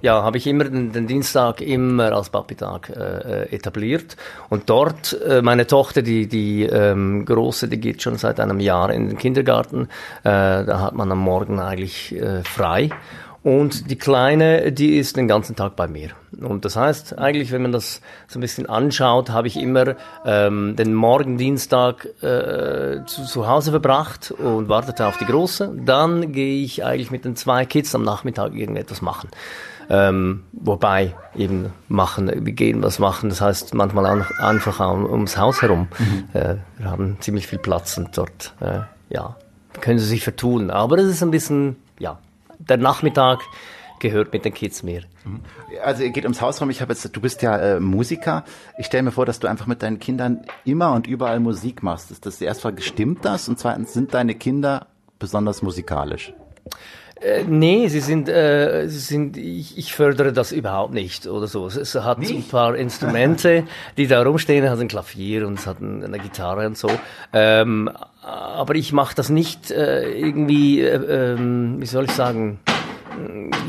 ja, 0.00 0.22
habe 0.22 0.36
ich 0.36 0.46
immer 0.46 0.64
den, 0.64 0.92
den, 0.92 1.06
Dienstag 1.06 1.60
immer 1.60 2.12
als 2.12 2.30
Papi-Tag 2.30 2.90
äh, 2.90 3.42
äh, 3.44 3.54
etabliert. 3.54 4.16
Und 4.48 4.68
dort, 4.68 5.20
äh, 5.22 5.42
meine 5.42 5.66
Tochter, 5.66 6.02
die, 6.02 6.26
die 6.26 6.64
ähm, 6.64 7.24
Große, 7.24 7.68
die 7.68 7.78
geht 7.78 8.02
schon 8.02 8.16
seit 8.16 8.40
einem 8.40 8.58
Jahr 8.58 8.92
in 8.92 9.08
den 9.08 9.18
Kindergarten, 9.18 9.84
äh, 10.24 10.64
da 10.64 10.80
hat 10.80 10.94
man 10.94 11.12
am 11.12 11.18
Morgen 11.18 11.60
eigentlich 11.60 12.14
äh, 12.16 12.42
frei. 12.42 12.90
Und 13.42 13.90
die 13.90 13.96
Kleine, 13.96 14.70
die 14.70 14.98
ist 14.98 15.16
den 15.16 15.26
ganzen 15.26 15.56
Tag 15.56 15.74
bei 15.74 15.88
mir. 15.88 16.10
Und 16.40 16.64
das 16.64 16.76
heißt, 16.76 17.18
eigentlich, 17.18 17.50
wenn 17.50 17.62
man 17.62 17.72
das 17.72 18.00
so 18.28 18.38
ein 18.38 18.40
bisschen 18.40 18.68
anschaut, 18.68 19.30
habe 19.30 19.48
ich 19.48 19.56
immer 19.56 19.96
ähm, 20.24 20.76
den 20.76 20.94
Morgen 20.94 21.38
Dienstag 21.38 22.06
äh, 22.22 23.04
zu, 23.06 23.24
zu 23.24 23.48
Hause 23.48 23.72
verbracht 23.72 24.30
und 24.30 24.68
wartete 24.68 25.06
auf 25.06 25.18
die 25.18 25.24
Große. 25.24 25.72
Dann 25.84 26.32
gehe 26.32 26.62
ich 26.64 26.84
eigentlich 26.84 27.10
mit 27.10 27.24
den 27.24 27.34
zwei 27.34 27.66
Kids 27.66 27.94
am 27.96 28.04
Nachmittag 28.04 28.54
irgendetwas 28.54 29.02
machen. 29.02 29.28
Ähm, 29.90 30.44
wobei 30.52 31.14
eben 31.36 31.72
machen, 31.88 32.30
wir 32.32 32.52
gehen 32.52 32.82
was 32.82 33.00
machen, 33.00 33.28
das 33.28 33.40
heißt 33.40 33.74
manchmal 33.74 34.06
auch 34.06 34.38
einfach 34.38 34.78
ums 34.80 35.36
Haus 35.36 35.60
herum. 35.62 35.88
Mhm. 35.98 36.28
Äh, 36.32 36.56
wir 36.78 36.90
haben 36.90 37.16
ziemlich 37.20 37.48
viel 37.48 37.58
Platz 37.58 37.98
und 37.98 38.16
dort, 38.16 38.54
äh, 38.60 38.80
ja, 39.10 39.36
können 39.80 39.98
sie 39.98 40.06
sich 40.06 40.22
vertun. 40.22 40.70
Aber 40.70 40.98
es 40.98 41.06
ist 41.06 41.22
ein 41.22 41.32
bisschen, 41.32 41.76
ja, 41.98 42.18
der 42.68 42.76
Nachmittag 42.76 43.40
gehört 44.02 44.32
mit 44.32 44.44
den 44.44 44.52
Kids 44.52 44.82
mehr. 44.82 45.02
Mhm. 45.24 45.40
Also 45.82 46.02
ihr 46.02 46.10
geht 46.10 46.24
ums 46.24 46.40
Haus 46.40 46.60
rum. 46.60 46.68
Ich 46.70 46.82
habe 46.82 46.92
jetzt, 46.92 47.08
du 47.14 47.20
bist 47.20 47.40
ja 47.42 47.56
äh, 47.56 47.80
Musiker. 47.80 48.44
Ich 48.78 48.86
stelle 48.86 49.04
mir 49.04 49.12
vor, 49.12 49.24
dass 49.24 49.38
du 49.38 49.46
einfach 49.46 49.66
mit 49.66 49.82
deinen 49.82 50.00
Kindern 50.00 50.44
immer 50.64 50.92
und 50.92 51.06
überall 51.06 51.40
Musik 51.40 51.82
machst. 51.82 52.10
Ist 52.10 52.26
das 52.26 52.40
erstmal 52.40 52.74
gestimmt 52.74 53.24
das 53.24 53.48
und 53.48 53.58
zweitens 53.58 53.92
sind 53.94 54.12
deine 54.12 54.34
Kinder 54.34 54.88
besonders 55.18 55.62
musikalisch? 55.62 56.34
Äh, 57.22 57.44
nee, 57.46 57.88
sie 57.88 58.00
sind, 58.00 58.28
äh, 58.28 58.88
sie 58.88 58.98
sind 58.98 59.36
ich, 59.36 59.78
ich 59.78 59.94
fördere 59.94 60.32
das 60.32 60.52
überhaupt 60.52 60.92
nicht 60.92 61.26
oder 61.26 61.46
so. 61.46 61.66
Es, 61.66 61.94
hat 61.94 62.18
nicht? 62.18 62.34
ein 62.34 62.42
paar 62.42 62.74
Instrumente, 62.74 63.64
die 63.96 64.06
da 64.06 64.22
rumstehen, 64.22 64.64
es 64.64 64.70
hat 64.70 64.80
ein 64.80 64.88
Klavier 64.88 65.46
und 65.46 65.58
es 65.58 65.66
hat 65.66 65.78
eine 65.80 66.18
Gitarre 66.18 66.66
und 66.66 66.76
so. 66.76 66.90
Ähm, 67.32 67.90
aber 68.22 68.74
ich 68.74 68.92
mache 68.92 69.14
das 69.14 69.28
nicht 69.28 69.70
äh, 69.70 70.10
irgendwie, 70.12 70.80
äh, 70.80 71.34
ähm, 71.34 71.76
wie 71.78 71.86
soll 71.86 72.04
ich 72.04 72.12
sagen, 72.12 72.58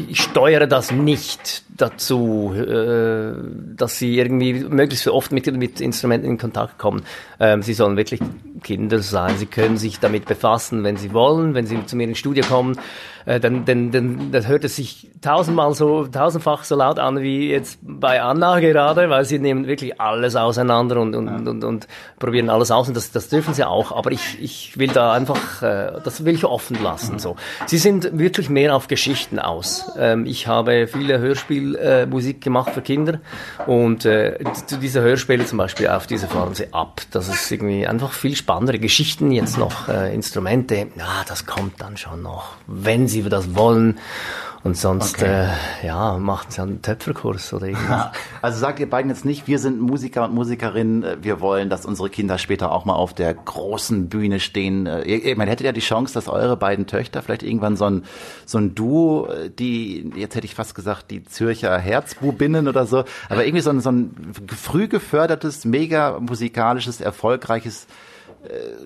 ich 0.08 0.22
steuere 0.22 0.68
das 0.68 0.92
nicht 0.92 1.64
dazu, 1.78 2.54
äh, 2.56 3.34
dass 3.76 3.98
sie 3.98 4.18
irgendwie 4.18 4.54
möglichst 4.54 5.08
oft 5.08 5.32
mit, 5.32 5.52
mit 5.56 5.82
Instrumenten 5.82 6.30
in 6.30 6.38
Kontakt 6.38 6.78
kommen. 6.78 7.04
Ähm, 7.40 7.62
sie 7.62 7.74
sollen 7.74 7.98
wirklich 7.98 8.20
Kinder 8.64 9.00
sein. 9.00 9.38
Sie 9.38 9.46
können 9.46 9.78
sich 9.78 10.00
damit 10.00 10.26
befassen, 10.26 10.84
wenn 10.84 10.98
sie 10.98 11.14
wollen. 11.14 11.54
Wenn 11.54 11.66
sie 11.66 11.86
zu 11.86 11.96
mir 11.96 12.08
ins 12.08 12.18
Studio 12.18 12.44
kommen, 12.46 12.78
äh, 13.26 13.40
dann, 13.40 13.66
dann, 13.66 13.92
dann, 13.92 14.32
dann 14.32 14.48
hört 14.48 14.64
es 14.64 14.76
sich 14.76 15.10
tausendmal 15.22 15.74
so, 15.74 16.08
tausendfach 16.08 16.64
so 16.64 16.76
laut 16.76 17.00
an 17.00 17.22
wie 17.22 17.50
jetzt 17.50 17.80
bei 17.82 18.22
Anna 18.22 18.60
gerade, 18.60 19.10
weil 19.10 19.26
sie 19.26 19.40
nehmen 19.40 19.68
wirklich 19.68 20.00
alles 20.00 20.36
auseinander 20.36 21.00
und, 21.00 21.16
und, 21.16 21.28
ja. 21.28 21.36
und, 21.36 21.48
und, 21.48 21.64
und, 21.64 21.88
probieren 22.20 22.50
alles 22.50 22.72
aus. 22.72 22.88
Und 22.88 22.98
das, 22.98 23.12
das 23.12 23.30
dürfen 23.30 23.54
sie 23.54 23.64
auch. 23.64 23.92
Aber 23.92 24.12
ich, 24.12 24.42
ich 24.42 24.78
will 24.78 24.90
da 24.90 25.14
einfach, 25.14 25.62
äh, 25.62 25.94
das 26.04 26.26
will 26.26 26.36
ich 26.36 26.46
offen 26.46 26.82
lassen. 26.82 27.20
So. 27.20 27.36
Sie 27.66 27.78
sind 27.78 28.18
wirklich 28.18 28.50
mehr 28.50 28.76
auf 28.76 28.88
Geschichten 28.88 29.40
aus. 29.40 29.92
Ähm, 29.98 30.26
ich 30.26 30.48
habe 30.48 30.88
viele 30.88 31.20
Hörspielmusik 31.72 32.38
äh, 32.38 32.40
gemacht 32.40 32.74
für 32.74 32.82
Kinder 32.82 33.20
und 33.66 34.06
äh, 34.06 34.38
diese 34.82 35.02
Hörspiele 35.02 35.46
zum 35.46 35.58
Beispiel 35.58 35.88
auf 35.88 36.08
diese 36.08 36.28
fahren 36.28 36.54
sie 36.54 36.74
ab. 36.74 37.02
Das 37.12 37.28
ist 37.28 37.52
irgendwie 37.52 37.88
einfach 37.88 38.12
viel 38.12 38.36
spannendere 38.36 38.80
Geschichten 38.80 39.32
jetzt 39.32 39.58
noch, 39.58 39.88
äh, 39.90 40.14
Instrumente. 40.14 40.88
Ja, 40.98 41.24
das 41.28 41.46
kommt 41.46 41.82
dann 41.82 41.98
schon 41.98 42.22
noch, 42.22 42.56
wenn 42.68 43.08
sie 43.08 43.24
das 43.24 43.56
wollen. 43.56 44.00
Und 44.64 44.78
sonst, 44.78 45.16
okay. 45.16 45.50
äh, 45.84 45.88
ja, 45.88 46.18
macht 46.18 46.54
sie 46.54 46.62
einen 46.62 46.82
Töpferkurs 46.82 47.54
oder 47.54 47.66
irgendwas. 47.68 48.12
Also 48.42 48.60
sagt 48.60 48.80
ihr 48.80 48.90
beiden 48.90 49.10
jetzt 49.12 49.26
nicht, 49.26 49.46
wir 49.46 49.60
sind 49.60 49.82
Musiker 49.82 50.24
und 50.24 50.34
Musikerinnen, 50.34 51.04
äh, 51.04 51.18
wir 51.22 51.42
wollen, 51.42 51.70
dass 51.70 51.86
unsere 51.86 52.10
Kinder 52.10 52.38
später 52.38 52.72
auch 52.72 52.86
mal 52.86 52.96
auf 52.96 53.14
der 53.14 53.34
großen 53.34 54.08
Bühne 54.08 54.40
stehen. 54.40 54.88
Äh, 54.88 55.04
ihr, 55.04 55.36
man 55.36 55.50
hätte 55.50 55.66
ja 55.66 55.74
die 55.74 55.82
Chance, 55.82 56.14
dass 56.14 56.30
eure 56.30 56.56
beiden 56.56 56.88
Töchter 56.88 57.22
vielleicht 57.22 57.44
irgendwann 57.44 57.76
so 57.76 57.86
ein, 57.86 58.04
so 58.46 58.58
ein 58.58 58.74
Duo, 58.74 59.28
äh, 59.28 59.50
die, 59.50 60.10
jetzt 60.16 60.36
hätte 60.36 60.46
ich 60.46 60.56
fast 60.56 60.76
gesagt, 60.76 61.12
die 61.12 61.26
Zürcher 61.26 61.78
Herzbubinnen 61.78 62.70
oder 62.70 62.86
so, 62.86 63.04
aber 63.28 63.46
irgendwie 63.46 63.64
so 63.64 63.70
ein, 63.70 63.82
so 63.82 63.92
ein 63.92 64.16
früh 64.48 64.88
gefördertes, 64.88 65.66
mega 65.66 66.20
musikalisches, 66.22 67.02
erfolgreiches 67.02 67.88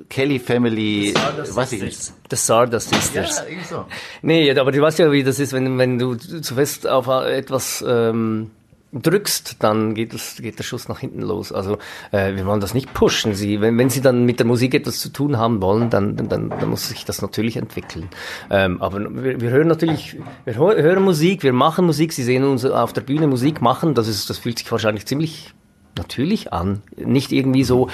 Kelly 0.09 0.39
Family, 0.39 1.13
weiß 1.13 1.71
ich 1.73 1.81
nicht. 1.81 2.13
Das 2.29 2.43
Stardust 2.43 2.89
Sisters. 2.89 3.37
Ja, 3.37 3.45
irgendwie 3.45 3.67
so. 3.67 3.85
Nee, 4.21 4.51
aber 4.57 4.71
du 4.71 4.81
weißt 4.81 4.99
ja, 4.99 5.11
wie 5.11 5.23
das 5.23 5.39
ist, 5.39 5.53
wenn, 5.53 5.77
wenn 5.77 5.97
du 5.97 6.15
zu 6.15 6.55
fest 6.55 6.87
auf 6.87 7.07
etwas 7.07 7.83
ähm, 7.87 8.51
drückst, 8.93 9.57
dann 9.59 9.95
geht, 9.95 10.13
das, 10.13 10.37
geht 10.37 10.59
der 10.59 10.63
Schuss 10.63 10.87
nach 10.87 10.99
hinten 10.99 11.21
los. 11.21 11.51
Also 11.51 11.77
äh, 12.11 12.35
wir 12.35 12.45
wollen 12.45 12.61
das 12.61 12.73
nicht 12.73 12.93
pushen. 12.93 13.33
Sie, 13.33 13.59
wenn, 13.59 13.77
wenn 13.77 13.89
sie 13.89 14.01
dann 14.01 14.25
mit 14.25 14.39
der 14.39 14.45
Musik 14.45 14.73
etwas 14.73 14.99
zu 14.99 15.09
tun 15.09 15.37
haben 15.37 15.61
wollen, 15.61 15.89
dann, 15.89 16.15
dann, 16.15 16.49
dann 16.49 16.69
muss 16.69 16.87
sich 16.87 17.05
das 17.05 17.21
natürlich 17.21 17.57
entwickeln. 17.57 18.09
Ähm, 18.49 18.81
aber 18.81 18.99
wir, 19.23 19.41
wir 19.41 19.49
hören 19.49 19.67
natürlich, 19.67 20.17
wir 20.45 20.55
hören 20.55 21.03
Musik, 21.03 21.43
wir 21.43 21.53
machen 21.53 21.85
Musik. 21.85 22.13
Sie 22.13 22.23
sehen 22.23 22.43
uns 22.43 22.63
auf 22.65 22.93
der 22.93 23.01
Bühne 23.01 23.27
Musik 23.27 23.61
machen. 23.61 23.93
Das 23.93 24.07
ist, 24.07 24.29
das 24.29 24.37
fühlt 24.37 24.59
sich 24.59 24.71
wahrscheinlich 24.71 25.05
ziemlich 25.05 25.53
natürlich 25.97 26.53
an. 26.53 26.81
Nicht 26.95 27.31
irgendwie 27.31 27.63
so 27.63 27.89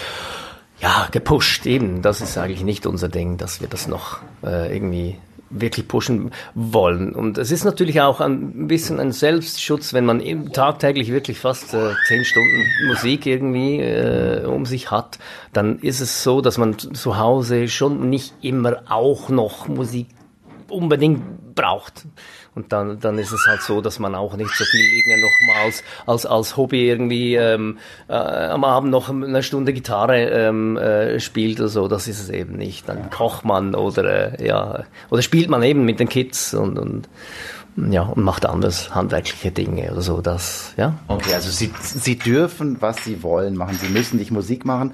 ja, 0.84 1.08
gepusht, 1.10 1.66
eben. 1.66 2.02
Das 2.02 2.20
ist 2.20 2.38
eigentlich 2.38 2.64
nicht 2.64 2.86
unser 2.86 3.08
Ding, 3.08 3.38
dass 3.38 3.62
wir 3.62 3.70
das 3.70 3.88
noch 3.88 4.20
äh, 4.44 4.76
irgendwie 4.76 5.18
wirklich 5.50 5.88
pushen 5.88 6.32
wollen. 6.56 7.16
Und 7.16 7.38
es 7.38 7.52
ist 7.52 7.64
natürlich 7.64 8.02
auch 8.02 8.20
ein 8.20 8.68
bisschen 8.68 9.00
ein 9.00 9.14
Selbstschutz, 9.14 9.94
wenn 9.94 10.06
man 10.06 10.52
tagtäglich 10.52 11.10
wirklich 11.10 11.40
fast 11.40 11.74
äh, 11.74 11.92
zehn 12.08 12.26
Stunden 12.26 12.66
Musik 12.88 13.26
irgendwie 13.26 13.80
äh, 13.80 14.46
um 14.46 14.66
sich 14.66 14.92
hat, 14.92 15.20
dann 15.54 15.80
ist 15.80 16.02
es 16.02 16.22
so, 16.24 16.42
dass 16.42 16.58
man 16.58 16.78
zu 16.78 17.18
Hause 17.18 17.70
schon 17.70 18.10
nicht 18.10 18.34
immer 18.42 18.82
auch 18.90 19.30
noch 19.30 19.68
Musik 19.70 20.08
unbedingt 20.74 21.56
braucht. 21.56 22.06
Und 22.56 22.72
dann, 22.72 23.00
dann 23.00 23.18
ist 23.18 23.32
es 23.32 23.46
halt 23.48 23.62
so, 23.62 23.82
dass 23.82 23.98
man 24.00 24.14
auch 24.14 24.36
nicht 24.36 24.52
so 24.52 24.64
viel 24.64 24.82
irgendwie 24.82 25.22
noch 25.22 25.64
als, 25.64 25.84
als, 26.06 26.26
als 26.26 26.58
Hobby 26.58 26.88
irgendwie 26.88 27.36
ähm, 27.36 27.80
äh, 28.08 28.14
am 28.14 28.64
Abend 28.64 28.92
noch 28.92 29.10
eine 29.10 29.42
Stunde 29.42 29.74
Gitarre 29.74 30.30
ähm, 30.30 30.78
äh, 30.78 31.20
spielt 31.20 31.60
oder 31.60 31.70
so. 31.70 31.88
Das 31.88 32.08
ist 32.08 32.20
es 32.20 32.30
eben 32.30 32.56
nicht. 32.56 32.88
Dann 32.88 33.10
kocht 33.10 33.44
man 33.44 33.74
oder 33.74 34.40
äh, 34.40 34.48
ja 34.48 34.84
oder 35.10 35.22
spielt 35.22 35.50
man 35.50 35.64
eben 35.64 35.84
mit 35.86 36.00
den 36.00 36.10
Kids 36.10 36.54
und, 36.54 36.78
und 36.78 37.10
ja, 37.76 38.04
und 38.04 38.24
macht 38.24 38.46
anders 38.46 38.94
handwerkliche 38.94 39.52
Dinge 39.52 39.92
oder 39.92 40.02
so. 40.02 40.22
Das, 40.22 40.74
ja. 40.78 40.94
Okay, 41.08 41.34
also 41.34 41.50
sie, 41.50 41.72
sie 41.82 42.18
dürfen, 42.18 42.78
was 42.82 43.04
sie 43.04 43.24
wollen 43.24 43.56
machen. 43.56 43.78
Sie 43.82 43.90
müssen 43.90 44.18
nicht 44.18 44.32
Musik 44.32 44.64
machen. 44.64 44.94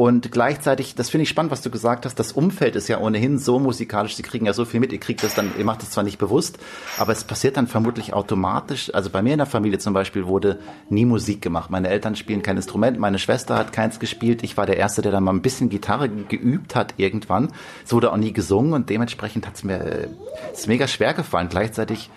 Und 0.00 0.32
gleichzeitig, 0.32 0.94
das 0.94 1.10
finde 1.10 1.24
ich 1.24 1.28
spannend, 1.28 1.52
was 1.52 1.60
du 1.60 1.68
gesagt 1.68 2.06
hast, 2.06 2.14
das 2.14 2.32
Umfeld 2.32 2.74
ist 2.74 2.88
ja 2.88 2.98
ohnehin 3.00 3.36
so 3.36 3.58
musikalisch, 3.58 4.16
sie 4.16 4.22
kriegen 4.22 4.46
ja 4.46 4.54
so 4.54 4.64
viel 4.64 4.80
mit, 4.80 4.94
ihr 4.94 4.98
kriegt 4.98 5.22
das 5.22 5.34
dann, 5.34 5.52
ihr 5.58 5.64
macht 5.66 5.82
das 5.82 5.90
zwar 5.90 6.04
nicht 6.04 6.16
bewusst, 6.16 6.58
aber 6.96 7.12
es 7.12 7.22
passiert 7.22 7.58
dann 7.58 7.66
vermutlich 7.66 8.14
automatisch. 8.14 8.94
Also 8.94 9.10
bei 9.10 9.20
mir 9.20 9.32
in 9.34 9.40
der 9.40 9.46
Familie 9.46 9.78
zum 9.78 9.92
Beispiel 9.92 10.26
wurde 10.26 10.58
nie 10.88 11.04
Musik 11.04 11.42
gemacht. 11.42 11.68
Meine 11.68 11.90
Eltern 11.90 12.16
spielen 12.16 12.40
kein 12.40 12.56
Instrument, 12.56 12.98
meine 12.98 13.18
Schwester 13.18 13.58
hat 13.58 13.74
keins 13.74 14.00
gespielt. 14.00 14.42
Ich 14.42 14.56
war 14.56 14.64
der 14.64 14.78
Erste, 14.78 15.02
der 15.02 15.12
dann 15.12 15.22
mal 15.22 15.34
ein 15.34 15.42
bisschen 15.42 15.68
Gitarre 15.68 16.08
geübt 16.08 16.74
hat 16.74 16.94
irgendwann. 16.96 17.52
Es 17.84 17.92
wurde 17.92 18.10
auch 18.10 18.16
nie 18.16 18.32
gesungen 18.32 18.72
und 18.72 18.88
dementsprechend 18.88 19.46
hat 19.46 19.56
es 19.56 19.64
mir, 19.64 20.08
ist 20.50 20.66
mega 20.66 20.88
schwer 20.88 21.12
gefallen. 21.12 21.50
Gleichzeitig 21.50 22.08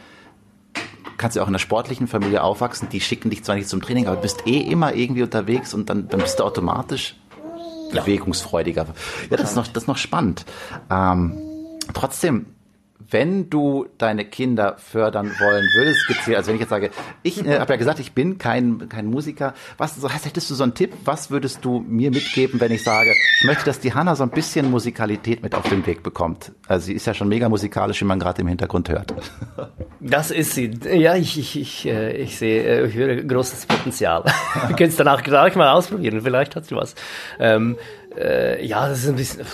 kannst 1.17 1.35
du 1.35 1.41
auch 1.41 1.47
in 1.47 1.51
einer 1.51 1.59
sportlichen 1.59 2.07
Familie 2.07 2.43
aufwachsen, 2.43 2.87
die 2.89 3.01
schicken 3.01 3.29
dich 3.29 3.43
zwar 3.43 3.55
nicht 3.55 3.67
zum 3.67 3.81
Training, 3.81 4.07
aber 4.07 4.15
du 4.15 4.21
bist 4.21 4.47
eh 4.47 4.61
immer 4.61 4.95
irgendwie 4.95 5.23
unterwegs 5.23 5.73
und 5.73 5.89
dann, 5.89 6.07
dann 6.07 6.21
bist 6.21 6.39
du 6.39 6.45
automatisch 6.45 7.17
bewegungsfreudiger. 7.93 8.87
Ja, 9.29 9.37
das 9.37 9.51
ist 9.51 9.55
noch, 9.55 9.67
das 9.67 9.83
ist 9.83 9.87
noch 9.87 9.97
spannend. 9.97 10.45
Ähm, 10.89 11.37
trotzdem, 11.93 12.47
wenn 13.09 13.49
du 13.49 13.87
deine 13.97 14.25
Kinder 14.25 14.75
fördern 14.77 15.31
wollen 15.39 15.67
würdest, 15.75 16.07
gezielt, 16.07 16.37
also 16.37 16.47
wenn 16.47 16.55
ich 16.55 16.61
jetzt 16.61 16.69
sage, 16.69 16.91
ich 17.21 17.45
äh, 17.45 17.59
habe 17.59 17.73
ja 17.73 17.77
gesagt, 17.77 17.99
ich 17.99 18.13
bin 18.13 18.37
kein, 18.37 18.89
kein 18.89 19.07
Musiker, 19.07 19.53
was 19.77 19.95
so, 19.95 20.09
hättest 20.09 20.49
du 20.49 20.55
so 20.55 20.63
einen 20.63 20.73
Tipp, 20.73 20.93
was 21.05 21.29
würdest 21.29 21.63
du 21.65 21.79
mir 21.79 22.11
mitgeben, 22.11 22.59
wenn 22.59 22.71
ich 22.71 22.83
sage, 22.83 23.13
ich 23.39 23.47
möchte, 23.47 23.65
dass 23.65 23.79
die 23.79 23.93
Hanna 23.93 24.15
so 24.15 24.23
ein 24.23 24.29
bisschen 24.29 24.69
Musikalität 24.71 25.43
mit 25.43 25.55
auf 25.55 25.67
den 25.69 25.85
Weg 25.85 26.03
bekommt? 26.03 26.51
Also 26.67 26.87
sie 26.87 26.93
ist 26.93 27.05
ja 27.05 27.13
schon 27.13 27.27
mega 27.27 27.49
musikalisch, 27.49 28.01
wie 28.01 28.05
man 28.05 28.19
gerade 28.19 28.41
im 28.41 28.47
Hintergrund 28.47 28.89
hört. 28.89 29.13
Das 30.05 30.31
ist 30.31 30.53
sie. 30.53 30.69
Ja, 30.83 31.15
ich, 31.15 31.39
ich, 31.39 31.57
ich, 31.57 31.85
äh, 31.85 32.11
ich 32.17 32.37
sehe, 32.37 32.61
äh, 32.61 32.87
ich 32.87 32.93
höre 32.93 33.15
großes 33.23 33.65
Potenzial. 33.67 34.25
Es 34.77 34.97
dann 34.97 35.07
auch 35.07 35.23
gleich 35.23 35.55
mal 35.55 35.71
ausprobieren, 35.71 36.19
vielleicht 36.21 36.57
hat 36.57 36.65
sie 36.65 36.75
was. 36.75 36.93
Ähm, 37.39 37.77
äh, 38.17 38.65
ja, 38.65 38.89
das 38.89 38.99
ist 38.99 39.09
ein 39.09 39.15
bisschen 39.15 39.45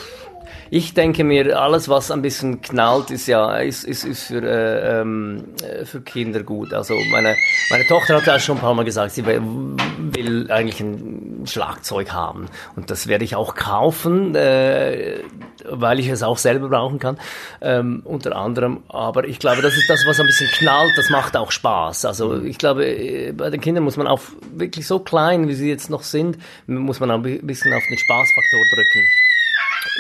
ich 0.72 0.94
denke 0.94 1.24
mir, 1.24 1.60
alles, 1.60 1.90
was 1.90 2.12
ein 2.12 2.22
bisschen 2.22 2.62
knallt, 2.62 3.10
ist 3.10 3.28
ja 3.28 3.58
ist, 3.58 3.84
ist, 3.84 4.04
ist 4.04 4.24
für, 4.24 4.44
äh, 4.44 5.02
ähm, 5.02 5.46
für 5.86 6.02
Kinder 6.02 6.44
gut. 6.44 6.74
Also 6.74 6.96
meine, 7.10 7.36
meine 7.70 7.86
Tochter 7.88 8.18
hat 8.18 8.28
ja 8.28 8.40
schon 8.40 8.58
ein 8.58 8.62
paar 8.62 8.74
Mal 8.74 8.86
gesagt, 8.86 9.12
sie 9.12 9.26
will 9.26 10.52
eigentlich 10.52 10.80
ein 10.80 11.44
Schlagzeug 11.46 12.12
haben. 12.12 12.46
Und 12.76 12.92
das 12.92 13.08
werde 13.08 13.24
ich 13.24 13.36
auch 13.36 13.56
kaufen, 13.56 14.36
äh, 14.36 15.20
weil 15.66 16.00
ich 16.00 16.08
es 16.08 16.22
auch 16.24 16.38
selber 16.38 16.70
brauchen 16.70 17.00
kann, 17.00 17.18
ähm, 17.62 18.02
unter 18.06 18.36
anderem. 18.36 18.84
Aber 18.90 19.28
ich 19.28 19.40
glaube, 19.40 19.62
das 19.62 19.76
ist 19.76 19.90
das, 19.90 20.06
was 20.06 20.20
ein 20.20 20.28
bisschen 20.28 20.50
knallt, 20.52 20.92
das 20.98 21.10
macht 21.10 21.36
auch 21.36 21.52
Spaß. 21.52 22.06
Also 22.06 22.42
ich 22.42 22.58
glaube, 22.58 22.86
äh, 22.86 23.32
bei 23.32 23.50
den 23.50 23.60
Kindern 23.62 23.84
muss 23.84 23.98
man 23.98 24.08
auch 24.08 24.22
wirklich 24.54 24.86
so 24.86 25.00
klein, 25.00 25.48
wie 25.48 25.56
sie 25.56 25.70
jetzt 25.70 25.90
noch 25.90 26.04
sind, 26.04 26.38
muss 26.68 27.00
man 27.00 27.10
ein 27.10 27.22
bisschen 27.22 27.74
auf 27.74 27.84
den 27.90 27.98
Spaßfaktor 27.98 28.60
drücken. 28.76 29.29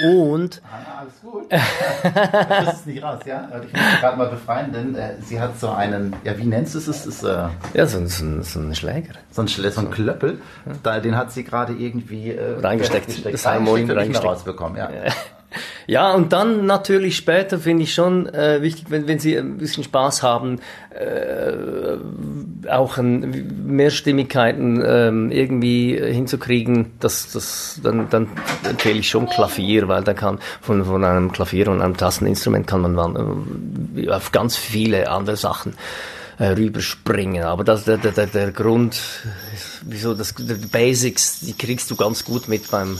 Und. 0.03 0.61
Ah, 0.63 1.01
alles 1.01 1.13
gut. 1.21 1.45
das 2.49 2.75
ist 2.75 2.87
nicht 2.87 3.03
raus, 3.03 3.19
ja? 3.25 3.47
Ich 3.63 3.73
muss 3.73 3.81
mich 3.81 3.99
gerade 3.99 4.17
mal 4.17 4.29
befreien, 4.29 4.71
denn 4.71 4.95
äh, 4.95 5.15
sie 5.21 5.39
hat 5.39 5.59
so 5.59 5.69
einen, 5.69 6.15
ja, 6.23 6.37
wie 6.37 6.45
nennst 6.45 6.75
du 6.75 6.79
es? 6.79 6.87
Ist, 6.87 7.05
ist, 7.05 7.23
äh, 7.23 7.47
ja, 7.73 7.85
so, 7.85 8.05
so, 8.05 8.25
ein, 8.25 8.43
so 8.43 8.59
ein 8.59 8.75
Schläger. 8.75 9.13
So 9.31 9.41
ein, 9.41 9.47
so 9.47 9.81
ein 9.81 9.91
Klöppel. 9.91 10.41
Da, 10.83 10.99
den 10.99 11.15
hat 11.15 11.31
sie 11.31 11.43
gerade 11.43 11.73
irgendwie 11.73 12.31
äh, 12.31 12.59
reingesteckt. 12.59 13.25
Das 13.25 13.45
Harmonien 13.45 13.89
reingesteckt. 13.91 14.25
rausbekommen, 14.25 14.77
ja. 14.77 14.89
ja. 14.89 15.11
Ja, 15.89 16.13
und 16.13 16.33
dann 16.33 16.67
natürlich 16.67 17.17
später 17.17 17.57
finde 17.57 17.81
ich 17.81 17.95
schon 17.95 18.27
äh, 18.27 18.61
wichtig, 18.61 18.85
wenn, 18.89 19.07
wenn 19.07 19.17
Sie 19.17 19.35
ein 19.35 19.57
bisschen 19.57 19.83
Spaß 19.83 20.21
haben, 20.21 20.59
äh, 20.91 21.97
auch 22.69 22.99
ein, 22.99 23.65
Mehrstimmigkeiten 23.65 24.83
äh, 24.83 25.09
irgendwie 25.35 25.99
hinzukriegen, 25.99 26.91
das, 26.99 27.31
das, 27.31 27.79
dann, 27.81 28.07
dann 28.11 28.27
empfehle 28.69 28.99
ich 28.99 29.09
schon 29.09 29.25
Klavier, 29.29 29.87
weil 29.87 30.03
da 30.03 30.13
kann 30.13 30.37
von, 30.61 30.85
von 30.85 31.03
einem 31.03 31.31
Klavier 31.31 31.69
und 31.69 31.81
einem 31.81 31.97
Tasteninstrument 31.97 32.67
kann 32.67 32.81
man 32.81 33.97
äh, 33.97 34.09
auf 34.11 34.31
ganz 34.31 34.57
viele 34.57 35.09
andere 35.09 35.37
Sachen 35.37 35.73
äh, 36.37 36.49
rüberspringen. 36.49 37.45
Aber 37.45 37.63
das, 37.63 37.85
der, 37.85 37.97
der, 37.97 38.27
der 38.27 38.51
Grund, 38.51 39.01
wieso 39.81 40.13
das, 40.13 40.35
die 40.35 40.53
Basics, 40.53 41.39
die 41.39 41.53
kriegst 41.53 41.89
du 41.89 41.95
ganz 41.95 42.23
gut 42.23 42.47
mit 42.47 42.69
beim 42.69 42.99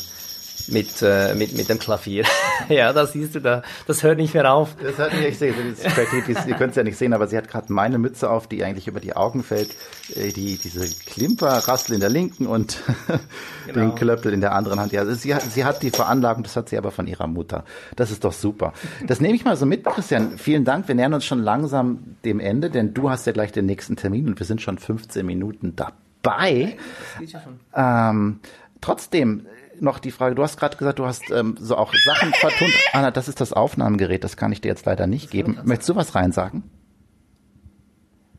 mit, 0.71 1.01
äh, 1.01 1.35
mit, 1.35 1.55
mit 1.55 1.69
dem 1.69 1.79
Klavier. 1.79 2.25
ja, 2.69 2.93
da 2.93 3.05
siehst 3.05 3.35
du, 3.35 3.41
da, 3.41 3.63
das 3.88 4.03
hört 4.03 4.17
nicht 4.17 4.33
mehr 4.33 4.51
auf. 4.51 4.75
Das 4.81 4.97
hört 4.97 5.13
nicht, 5.13 5.27
ich 5.27 5.38
sehe, 5.38 5.53
ihr 5.53 6.55
könnt 6.55 6.71
es 6.71 6.75
ja 6.75 6.83
nicht 6.83 6.97
sehen, 6.97 7.13
aber 7.13 7.27
sie 7.27 7.38
hat 7.38 7.47
gerade 7.47 7.71
meine 7.71 7.97
Mütze 7.97 8.29
auf, 8.29 8.47
die 8.47 8.63
eigentlich 8.63 8.88
über 8.88 8.99
die 8.99 9.15
Augen 9.15 9.43
fällt, 9.43 9.71
äh, 10.15 10.31
die, 10.31 10.57
diese 10.57 10.88
Klimperrassel 11.05 11.95
in 11.95 11.99
der 11.99 12.09
linken 12.09 12.47
und 12.47 12.81
genau. 13.67 13.79
den 13.79 13.95
Klöppel 13.95 14.33
in 14.33 14.41
der 14.41 14.53
anderen 14.53 14.79
Hand. 14.79 14.91
Ja, 14.91 15.01
also 15.01 15.13
sie, 15.13 15.33
sie 15.49 15.65
hat 15.65 15.83
die 15.83 15.91
Veranlagung, 15.91 16.43
das 16.43 16.55
hat 16.55 16.69
sie 16.69 16.77
aber 16.77 16.91
von 16.91 17.07
ihrer 17.07 17.27
Mutter. 17.27 17.63
Das 17.95 18.11
ist 18.11 18.23
doch 18.23 18.33
super. 18.33 18.73
Das 19.05 19.21
nehme 19.21 19.35
ich 19.35 19.45
mal 19.45 19.55
so 19.55 19.65
mit, 19.65 19.85
Christian. 19.85 20.38
Vielen 20.38 20.65
Dank. 20.65 20.88
Wir 20.88 20.95
nähern 20.95 21.13
uns 21.13 21.25
schon 21.25 21.41
langsam 21.41 22.15
dem 22.25 22.39
Ende, 22.39 22.69
denn 22.69 22.93
du 22.93 23.09
hast 23.09 23.25
ja 23.25 23.33
gleich 23.33 23.51
den 23.51 23.65
nächsten 23.65 23.95
Termin 23.95 24.27
und 24.27 24.39
wir 24.39 24.45
sind 24.45 24.61
schon 24.61 24.77
15 24.77 25.25
Minuten 25.25 25.75
dabei. 25.75 26.77
Das 27.13 27.19
geht 27.19 27.31
ja 27.31 27.41
schon. 27.41 27.59
Ähm, 27.75 28.39
trotzdem, 28.81 29.45
noch 29.81 30.00
die 30.00 30.12
Frage, 30.12 30.36
du 30.36 30.43
hast 30.43 30.57
gerade 30.57 30.77
gesagt, 30.77 31.00
du 31.00 31.05
hast 31.05 31.29
ähm, 31.31 31.55
so 31.59 31.75
auch 31.75 31.93
Sachen 31.93 32.33
vertont. 32.33 32.74
Anna, 32.93 33.12
das 33.12 33.27
ist 33.27 33.41
das 33.41 33.53
Aufnahmegerät, 33.53 34.24
das 34.24 34.38
kann 34.38 34.51
ich 34.51 34.62
dir 34.62 34.69
jetzt 34.69 34.86
leider 34.86 35.07
nicht 35.07 35.31
geben. 35.31 35.59
Möchtest 35.63 35.89
du 35.89 35.95
was 35.95 36.15
reinsagen? 36.15 36.63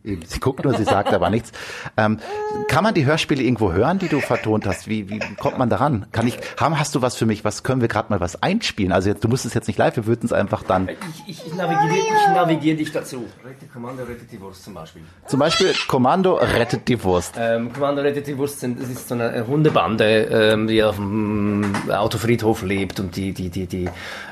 Sie 0.02 0.40
guckt 0.40 0.64
nur, 0.64 0.72
sie 0.74 0.84
sagt 0.84 1.12
aber 1.12 1.28
nichts. 1.28 1.52
Ähm, 1.98 2.20
kann 2.68 2.82
man 2.82 2.94
die 2.94 3.04
Hörspiele 3.04 3.42
irgendwo 3.42 3.72
hören, 3.72 3.98
die 3.98 4.08
du 4.08 4.20
vertont 4.20 4.66
hast? 4.66 4.88
Wie, 4.88 5.10
wie 5.10 5.18
kommt 5.38 5.58
man 5.58 5.68
daran? 5.68 6.06
Kann 6.10 6.26
ich, 6.26 6.38
haben, 6.58 6.78
hast 6.78 6.94
du 6.94 7.02
was 7.02 7.16
für 7.16 7.26
mich? 7.26 7.44
Was 7.44 7.64
können 7.64 7.82
wir 7.82 7.88
gerade 7.88 8.10
mal 8.10 8.18
was 8.18 8.42
einspielen? 8.42 8.92
Also 8.92 9.10
jetzt, 9.10 9.22
du 9.22 9.28
musst 9.28 9.44
es 9.44 9.52
jetzt 9.52 9.68
nicht 9.68 9.76
live, 9.76 9.96
wir 9.96 10.06
würden 10.06 10.24
es 10.24 10.32
einfach 10.32 10.62
dann. 10.62 10.88
Ich, 11.26 11.46
ich, 11.46 11.54
navigiere, 11.54 11.96
ich 11.96 12.34
navigiere 12.34 12.76
dich 12.78 12.92
dazu. 12.92 13.26
Kommando 13.72 14.04
rettet 14.04 14.32
die 14.32 14.40
Wurst 14.40 14.64
zum 14.64 14.72
Beispiel. 14.72 15.02
Zum 15.26 15.38
Beispiel 15.38 15.74
Kommando 15.86 16.34
rettet 16.34 16.88
die 16.88 17.02
Wurst. 17.04 17.34
Ähm, 17.38 17.70
Kommando 17.70 18.00
rettet 18.00 18.26
die 18.26 18.38
Wurst 18.38 18.60
sind, 18.60 18.80
das 18.80 18.88
ist 18.88 19.06
so 19.06 19.14
eine 19.14 19.46
Hundebande, 19.46 20.04
ähm, 20.04 20.66
die 20.66 20.82
auf 20.82 20.96
dem 20.96 21.74
Autofriedhof 21.90 22.62
lebt 22.62 23.00
und 23.00 23.16
die, 23.16 23.32
die, 23.32 23.50
die, 23.50 23.66
die 23.66 23.88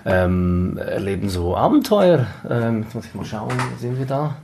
ähm, 0.06 0.78
erleben 0.78 1.28
so 1.28 1.54
Abenteuer. 1.54 2.26
Ähm, 2.48 2.84
jetzt 2.84 2.94
muss 2.94 3.04
ich 3.04 3.14
mal 3.14 3.26
schauen, 3.26 3.52
sind 3.78 3.98
wir 3.98 4.06
da? 4.06 4.36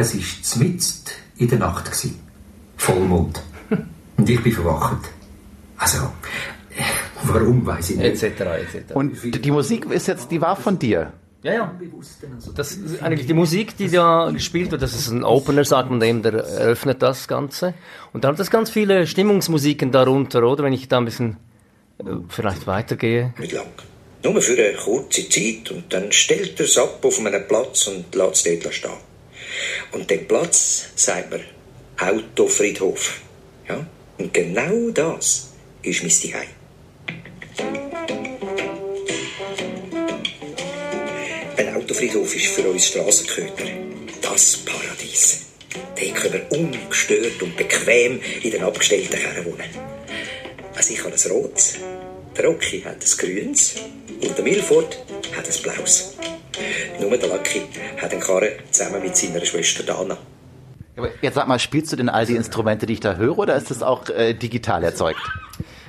Es 0.00 0.14
war 0.56 0.64
mitten 0.64 0.82
in 1.38 1.48
der 1.48 1.58
Nacht. 1.58 1.86
Gewesen. 1.86 2.18
Vollmond. 2.76 3.42
Und 4.16 4.30
ich 4.30 4.42
bin 4.42 4.52
verwacht. 4.52 5.08
Also, 5.76 6.12
warum, 7.24 7.66
weiß 7.66 7.90
ich 7.90 7.96
nicht. 7.96 8.22
Etc. 8.22 8.40
etc. 8.40 8.94
Und 8.94 9.44
die 9.44 9.50
Musik 9.50 9.86
ist 9.86 10.06
jetzt, 10.06 10.30
die 10.30 10.40
war 10.40 10.56
von 10.56 10.78
dir. 10.78 11.12
Ja, 11.48 11.54
ja. 11.54 11.80
Das 12.54 12.72
ist 12.72 13.02
eigentlich 13.02 13.26
die 13.26 13.34
Musik, 13.34 13.76
die 13.76 13.88
da 13.88 14.30
gespielt 14.32 14.70
wird, 14.70 14.82
das 14.82 14.94
ist 14.94 15.08
ein 15.08 15.24
Opener, 15.24 15.64
sagt 15.64 15.90
man 15.90 16.00
dem, 16.00 16.22
der 16.22 16.34
eröffnet 16.34 17.02
das 17.02 17.28
Ganze. 17.28 17.74
Und 18.12 18.24
dann 18.24 18.32
hat 18.32 18.40
das 18.40 18.50
ganz 18.50 18.70
viele 18.70 19.06
Stimmungsmusiken 19.06 19.90
darunter, 19.92 20.42
oder? 20.44 20.64
Wenn 20.64 20.72
ich 20.72 20.88
da 20.88 20.98
ein 20.98 21.04
bisschen 21.04 21.36
äh, 21.98 22.04
vielleicht 22.28 22.66
weitergehe. 22.66 23.34
Nicht 23.38 23.52
lang. 23.52 23.66
Nur 24.22 24.40
für 24.42 24.52
eine 24.52 24.76
kurze 24.76 25.28
Zeit 25.28 25.70
und 25.70 25.92
dann 25.92 26.10
stellt 26.10 26.58
er 26.58 26.66
es 26.66 26.76
ab 26.76 27.04
auf 27.04 27.18
einem 27.18 27.46
Platz 27.46 27.86
und 27.86 28.14
lässt 28.14 28.46
es 28.46 28.62
dort 28.62 28.74
stehen. 28.74 28.90
Und 29.92 30.10
dem 30.10 30.26
Platz 30.26 30.90
sagt 30.96 31.30
man 31.30 31.40
Autofriedhof. 32.00 33.20
Ja? 33.68 33.86
Und 34.18 34.34
genau 34.34 34.90
das 34.92 35.52
ist 35.82 36.02
mein 36.02 36.10
Zuhause. 36.10 37.87
Ein 41.98 42.04
Autofriedhof 42.04 42.36
ist 42.36 42.46
für 42.46 42.68
uns 42.68 42.86
Strassenköter 42.86 43.64
das 44.22 44.58
Paradies. 44.58 45.46
Hier 45.96 46.14
können 46.14 46.44
wir 46.48 46.58
ungestört 46.58 47.42
und 47.42 47.56
bequem 47.56 48.20
in 48.40 48.50
den 48.52 48.62
abgestellten 48.62 49.18
Kerren 49.18 49.44
wohnen. 49.46 49.64
Also 50.76 50.94
ich 50.94 51.02
habe 51.02 51.12
ein 51.12 51.30
rotes, 51.32 51.78
der 52.36 52.44
Rocky 52.44 52.82
hat 52.82 53.02
ein 53.02 53.18
grünes 53.18 53.74
und 54.22 54.38
der 54.38 54.44
Milford 54.44 54.96
hat 55.36 55.46
ein 55.48 55.62
blaues. 55.62 56.16
Nur 57.00 57.18
der 57.18 57.28
Lucky 57.30 57.62
hat 58.00 58.12
einen 58.12 58.20
Karren 58.20 58.52
zusammen 58.70 59.02
mit 59.02 59.16
seiner 59.16 59.44
Schwester 59.44 59.82
Dana. 59.82 60.16
Aber 60.96 61.10
jetzt 61.20 61.34
sag 61.34 61.48
mal, 61.48 61.58
spielst 61.58 61.90
du 61.90 61.96
denn 61.96 62.08
all 62.08 62.26
die 62.26 62.36
Instrumente, 62.36 62.86
die 62.86 62.92
ich 62.92 63.00
da 63.00 63.16
höre, 63.16 63.36
oder 63.36 63.56
ist 63.56 63.72
das 63.72 63.82
auch 63.82 64.08
äh, 64.08 64.34
digital 64.34 64.84
erzeugt? 64.84 65.20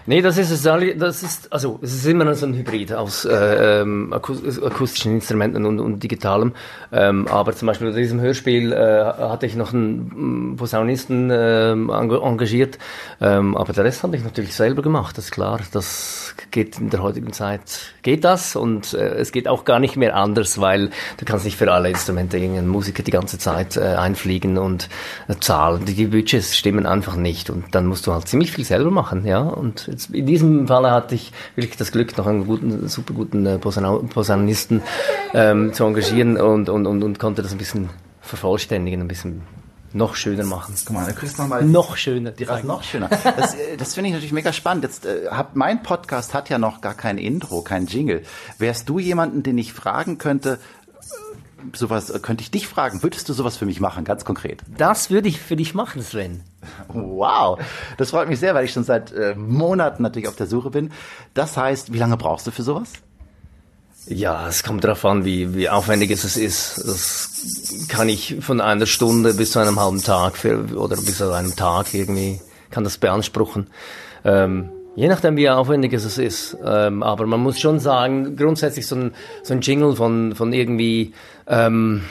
Nee, 0.05 0.21
das 0.21 0.37
ist 0.37 0.49
es. 0.49 0.63
Das 0.63 1.23
ist 1.23 1.51
also 1.53 1.79
es 1.81 1.93
ist 1.93 2.05
immer 2.07 2.33
so 2.33 2.45
ein 2.47 2.53
Hybrid 2.55 2.93
aus 2.93 3.25
äh, 3.25 3.81
ähm, 3.81 4.11
akus- 4.13 4.63
akustischen 4.65 5.13
Instrumenten 5.15 5.65
und, 5.65 5.79
und 5.79 6.01
digitalem. 6.01 6.53
Ähm, 6.91 7.27
aber 7.27 7.53
zum 7.55 7.67
Beispiel 7.67 7.91
bei 7.91 7.99
diesem 7.99 8.19
Hörspiel 8.19 8.71
äh, 8.73 9.03
hatte 9.05 9.45
ich 9.45 9.55
noch 9.55 9.71
einen 9.73 10.53
mm, 10.53 10.55
Posaunisten 10.57 11.31
enga- 11.31 12.23
engagiert, 12.25 12.79
ähm, 13.21 13.55
aber 13.55 13.73
der 13.73 13.83
Rest 13.83 14.01
habe 14.03 14.15
ich 14.15 14.23
natürlich 14.23 14.55
selber 14.55 14.81
gemacht. 14.81 15.17
Das 15.17 15.25
ist 15.25 15.31
klar. 15.31 15.59
Das 15.73 16.33
geht 16.51 16.79
in 16.79 16.89
der 16.89 17.03
heutigen 17.03 17.31
Zeit 17.33 17.59
geht 18.01 18.23
das 18.23 18.55
und 18.55 18.93
äh, 18.93 19.15
es 19.15 19.31
geht 19.31 19.47
auch 19.47 19.65
gar 19.65 19.79
nicht 19.79 19.95
mehr 19.95 20.15
anders, 20.15 20.59
weil 20.59 20.89
du 21.17 21.25
kannst 21.25 21.45
nicht 21.45 21.57
für 21.57 21.71
alle 21.71 21.89
Instrumente 21.89 22.37
irgendeinen 22.37 22.69
Musiker 22.69 23.03
die 23.03 23.11
ganze 23.11 23.37
Zeit 23.37 23.77
äh, 23.77 23.81
einfliegen 23.81 24.57
und 24.57 24.89
äh, 25.27 25.35
zahlen. 25.39 25.85
Die 25.85 26.05
Budgets 26.07 26.57
stimmen 26.57 26.85
einfach 26.87 27.15
nicht 27.15 27.49
und 27.49 27.75
dann 27.75 27.85
musst 27.85 28.07
du 28.07 28.13
halt 28.13 28.27
ziemlich 28.27 28.51
viel 28.53 28.65
selber 28.65 28.89
machen, 28.89 29.25
ja. 29.25 29.41
Und 29.41 29.87
jetzt, 29.99 30.13
in 30.13 30.25
diesem 30.25 30.67
Falle 30.67 30.91
hatte 30.91 31.15
ich 31.15 31.31
wirklich 31.55 31.77
das 31.77 31.91
Glück, 31.91 32.17
noch 32.17 32.27
einen 32.27 32.45
guten, 32.45 32.87
super 32.87 33.13
guten 33.13 33.45
äh, 33.45 33.57
Posaunisten 33.59 34.81
ähm, 35.33 35.73
zu 35.73 35.83
engagieren 35.83 36.37
und, 36.37 36.69
und, 36.69 36.87
und, 36.87 37.03
und 37.03 37.19
konnte 37.19 37.41
das 37.41 37.51
ein 37.51 37.57
bisschen 37.57 37.89
vervollständigen, 38.21 39.01
ein 39.01 39.07
bisschen 39.07 39.41
noch 39.91 40.15
schöner 40.15 40.43
machen. 40.43 40.75
Guck 40.85 40.93
mal, 40.93 41.05
da 41.05 41.13
kriegst 41.13 41.37
du 41.37 41.41
noch 41.41 41.49
mal 41.49 41.63
Noch 41.63 41.97
schöner. 41.97 42.29
Die 42.31 42.43
Rast 42.43 42.63
noch 42.63 42.83
schöner. 42.83 43.09
Das, 43.09 43.55
äh, 43.55 43.75
das 43.75 43.95
finde 43.95 44.09
ich 44.09 44.13
natürlich 44.13 44.33
mega 44.33 44.53
spannend. 44.53 44.83
Jetzt 44.83 45.05
äh, 45.05 45.27
hab, 45.31 45.55
mein 45.55 45.81
Podcast 45.81 46.35
hat 46.35 46.49
ja 46.49 46.59
noch 46.59 46.81
gar 46.81 46.93
kein 46.93 47.17
Intro, 47.17 47.63
kein 47.63 47.87
Jingle. 47.87 48.21
Wärst 48.59 48.87
du 48.87 48.99
jemanden, 48.99 49.41
den 49.41 49.57
ich 49.57 49.73
fragen 49.73 50.19
könnte, 50.19 50.59
sowas 51.73 52.09
äh, 52.09 52.19
könnte 52.19 52.41
ich 52.41 52.51
dich 52.51 52.67
fragen, 52.67 53.03
würdest 53.03 53.29
du 53.29 53.33
sowas 53.33 53.57
für 53.57 53.65
mich 53.65 53.79
machen, 53.79 54.03
ganz 54.03 54.25
konkret? 54.25 54.61
Das 54.77 55.09
würde 55.09 55.27
ich 55.27 55.39
für 55.39 55.55
dich 55.55 55.73
machen, 55.73 56.01
Sven. 56.01 56.43
Wow, 56.87 57.59
das 57.97 58.11
freut 58.11 58.29
mich 58.29 58.39
sehr, 58.39 58.53
weil 58.55 58.65
ich 58.65 58.73
schon 58.73 58.83
seit 58.83 59.11
äh, 59.11 59.35
Monaten 59.35 60.03
natürlich 60.03 60.27
auf 60.27 60.35
der 60.35 60.47
Suche 60.47 60.69
bin. 60.69 60.91
Das 61.33 61.57
heißt, 61.57 61.93
wie 61.93 61.97
lange 61.97 62.17
brauchst 62.17 62.47
du 62.47 62.51
für 62.51 62.63
sowas? 62.63 62.93
Ja, 64.05 64.47
es 64.47 64.63
kommt 64.63 64.83
darauf 64.83 65.05
an, 65.05 65.23
wie, 65.23 65.53
wie 65.55 65.69
aufwendig 65.69 66.09
es 66.09 66.35
ist. 66.35 66.77
Das 66.77 67.87
kann 67.89 68.09
ich 68.09 68.37
von 68.39 68.59
einer 68.59 68.87
Stunde 68.87 69.35
bis 69.35 69.51
zu 69.51 69.59
einem 69.59 69.79
halben 69.79 70.01
Tag 70.01 70.37
für, 70.37 70.75
oder 70.75 70.95
bis 70.95 71.17
zu 71.17 71.31
einem 71.31 71.55
Tag 71.55 71.93
irgendwie, 71.93 72.41
kann 72.71 72.83
das 72.83 72.97
beanspruchen. 72.97 73.67
Ähm, 74.23 74.69
je 74.99 75.07
nachdem, 75.07 75.37
wie 75.37 75.49
aufwendig 75.49 75.93
es 75.93 76.17
ist. 76.17 76.57
Ähm, 76.63 77.03
aber 77.03 77.25
man 77.25 77.39
muss 77.39 77.57
schon 77.57 77.79
sagen, 77.79 78.35
grundsätzlich 78.35 78.85
so 78.85 78.97
ein, 78.97 79.11
so 79.43 79.53
ein 79.53 79.61
Jingle 79.61 79.95
von, 79.95 80.35
von 80.35 80.51
irgendwie 80.51 81.13
ähm, 81.47 82.01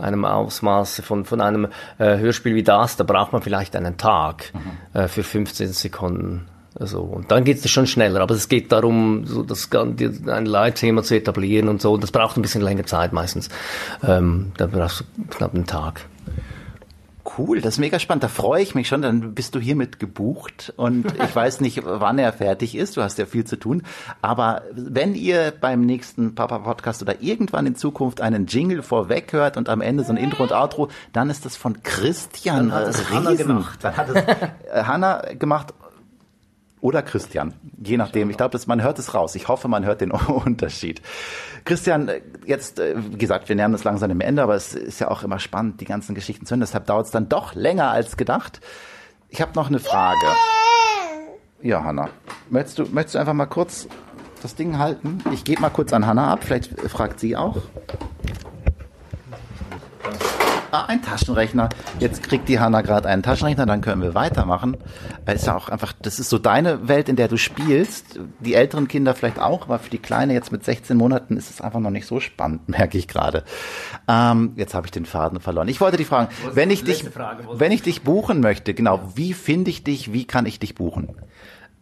einem 0.00 0.24
Ausmaß 0.24 1.02
von, 1.04 1.26
von 1.26 1.42
einem 1.42 1.66
äh, 1.98 2.16
Hörspiel 2.16 2.54
wie 2.54 2.62
das, 2.62 2.96
da 2.96 3.04
braucht 3.04 3.34
man 3.34 3.42
vielleicht 3.42 3.76
einen 3.76 3.98
Tag 3.98 4.52
äh, 4.94 5.08
für 5.08 5.22
15 5.22 5.68
Sekunden. 5.68 6.46
Also, 6.78 7.00
und 7.00 7.30
dann 7.30 7.44
geht 7.44 7.62
es 7.62 7.70
schon 7.70 7.86
schneller, 7.86 8.20
aber 8.20 8.34
es 8.34 8.48
geht 8.48 8.72
darum, 8.72 9.26
so 9.26 9.42
das, 9.42 9.68
ein 9.72 10.46
Leitthema 10.46 11.02
zu 11.02 11.16
etablieren 11.16 11.68
und 11.68 11.82
so. 11.82 11.92
Und 11.92 12.02
das 12.02 12.12
braucht 12.12 12.38
ein 12.38 12.42
bisschen 12.42 12.62
länger 12.62 12.84
Zeit 12.86 13.12
meistens. 13.12 13.50
Ähm, 14.06 14.52
da 14.56 14.66
brauchst 14.66 15.00
du 15.00 15.04
knapp 15.28 15.54
einen 15.54 15.66
Tag. 15.66 16.06
Cool, 17.38 17.60
das 17.60 17.74
ist 17.74 17.78
mega 17.80 17.98
spannend. 17.98 18.22
Da 18.24 18.28
freue 18.28 18.62
ich 18.62 18.74
mich 18.74 18.88
schon. 18.88 19.02
Dann 19.02 19.34
bist 19.34 19.54
du 19.54 19.58
hiermit 19.60 19.98
gebucht 19.98 20.72
und 20.76 21.06
ich 21.24 21.34
weiß 21.34 21.60
nicht, 21.60 21.82
wann 21.84 22.18
er 22.18 22.32
fertig 22.32 22.74
ist. 22.76 22.96
Du 22.96 23.02
hast 23.02 23.18
ja 23.18 23.26
viel 23.26 23.44
zu 23.44 23.56
tun. 23.56 23.82
Aber 24.22 24.62
wenn 24.72 25.14
ihr 25.14 25.52
beim 25.60 25.80
nächsten 25.80 26.34
Papa 26.34 26.58
Podcast 26.60 27.02
oder 27.02 27.20
irgendwann 27.22 27.66
in 27.66 27.74
Zukunft 27.74 28.20
einen 28.20 28.46
Jingle 28.46 28.82
vorweg 28.82 29.32
hört 29.32 29.56
und 29.56 29.68
am 29.68 29.80
Ende 29.80 30.04
so 30.04 30.12
ein 30.12 30.16
Intro 30.16 30.44
und 30.44 30.52
Outro, 30.52 30.88
dann 31.12 31.30
ist 31.30 31.44
das 31.44 31.56
von 31.56 31.82
Christian 31.82 32.68
Dann 32.70 32.72
hat 32.72 32.88
es 32.88 33.00
äh, 33.00 33.04
Hanna 33.14 33.30
Riesen. 33.30 33.46
gemacht. 33.48 33.78
Dann 33.82 33.96
hat 33.96 34.08
es 34.08 34.86
Hanna 34.86 35.22
gemacht 35.38 35.74
oder 36.86 37.02
Christian, 37.02 37.52
je 37.82 37.96
nachdem. 37.96 38.30
Ich 38.30 38.36
glaube, 38.36 38.56
man 38.66 38.80
hört 38.80 39.00
es 39.00 39.12
raus. 39.12 39.34
Ich 39.34 39.48
hoffe, 39.48 39.66
man 39.66 39.84
hört 39.84 40.00
den 40.00 40.12
Unterschied. 40.44 41.02
Christian, 41.64 42.08
jetzt, 42.44 42.78
äh, 42.78 42.94
wie 42.96 43.18
gesagt, 43.18 43.48
wir 43.48 43.56
nähern 43.56 43.72
uns 43.72 43.82
langsam 43.82 44.08
dem 44.08 44.20
Ende, 44.20 44.40
aber 44.40 44.54
es 44.54 44.72
ist 44.72 45.00
ja 45.00 45.10
auch 45.10 45.24
immer 45.24 45.40
spannend, 45.40 45.80
die 45.80 45.84
ganzen 45.84 46.14
Geschichten 46.14 46.46
zu 46.46 46.52
hören. 46.52 46.60
Deshalb 46.60 46.86
dauert 46.86 47.06
es 47.06 47.10
dann 47.10 47.28
doch 47.28 47.56
länger 47.56 47.90
als 47.90 48.16
gedacht. 48.16 48.60
Ich 49.30 49.40
habe 49.40 49.50
noch 49.56 49.66
eine 49.66 49.80
Frage. 49.80 50.26
Ja, 51.60 51.82
Hanna, 51.82 52.08
möchtest 52.50 52.78
du, 52.78 52.84
möchtest 52.84 53.16
du 53.16 53.18
einfach 53.18 53.34
mal 53.34 53.46
kurz 53.46 53.88
das 54.40 54.54
Ding 54.54 54.78
halten? 54.78 55.18
Ich 55.32 55.42
gebe 55.42 55.62
mal 55.62 55.70
kurz 55.70 55.92
an 55.92 56.06
Hanna 56.06 56.32
ab, 56.32 56.44
vielleicht 56.44 56.80
fragt 56.88 57.18
sie 57.18 57.36
auch. 57.36 57.56
Ah, 60.72 60.86
ein 60.86 61.02
Taschenrechner. 61.02 61.68
Jetzt 62.00 62.22
kriegt 62.22 62.48
die 62.48 62.58
Hanna 62.58 62.82
gerade 62.82 63.08
einen 63.08 63.22
Taschenrechner, 63.22 63.66
dann 63.66 63.80
können 63.80 64.02
wir 64.02 64.14
weitermachen. 64.14 64.76
Es 65.24 65.46
ja 65.46 65.56
auch 65.56 65.68
einfach, 65.68 65.92
das 66.02 66.18
ist 66.18 66.28
so 66.28 66.38
deine 66.38 66.88
Welt, 66.88 67.08
in 67.08 67.16
der 67.16 67.28
du 67.28 67.36
spielst. 67.36 68.18
Die 68.40 68.54
älteren 68.54 68.88
Kinder 68.88 69.14
vielleicht 69.14 69.38
auch, 69.38 69.62
aber 69.62 69.78
für 69.78 69.90
die 69.90 69.98
Kleine 69.98 70.34
jetzt 70.34 70.50
mit 70.50 70.64
16 70.64 70.96
Monaten 70.96 71.36
ist 71.36 71.50
es 71.50 71.60
einfach 71.60 71.80
noch 71.80 71.90
nicht 71.90 72.06
so 72.06 72.20
spannend, 72.20 72.68
merke 72.68 72.98
ich 72.98 73.06
gerade. 73.08 73.44
Ähm, 74.08 74.52
jetzt 74.56 74.74
habe 74.74 74.86
ich 74.86 74.90
den 74.90 75.06
Faden 75.06 75.40
verloren. 75.40 75.68
Ich 75.68 75.80
wollte 75.80 75.96
dich 75.96 76.06
fragen, 76.06 76.28
wenn 76.52 76.70
ich 76.70 76.84
dich, 76.84 77.04
wenn 77.52 77.72
ich 77.72 77.82
dich 77.82 78.02
buchen 78.02 78.40
möchte, 78.40 78.74
genau, 78.74 79.00
wie 79.14 79.34
finde 79.34 79.70
ich 79.70 79.84
dich, 79.84 80.12
wie 80.12 80.24
kann 80.24 80.46
ich 80.46 80.58
dich 80.58 80.74
buchen? 80.74 81.16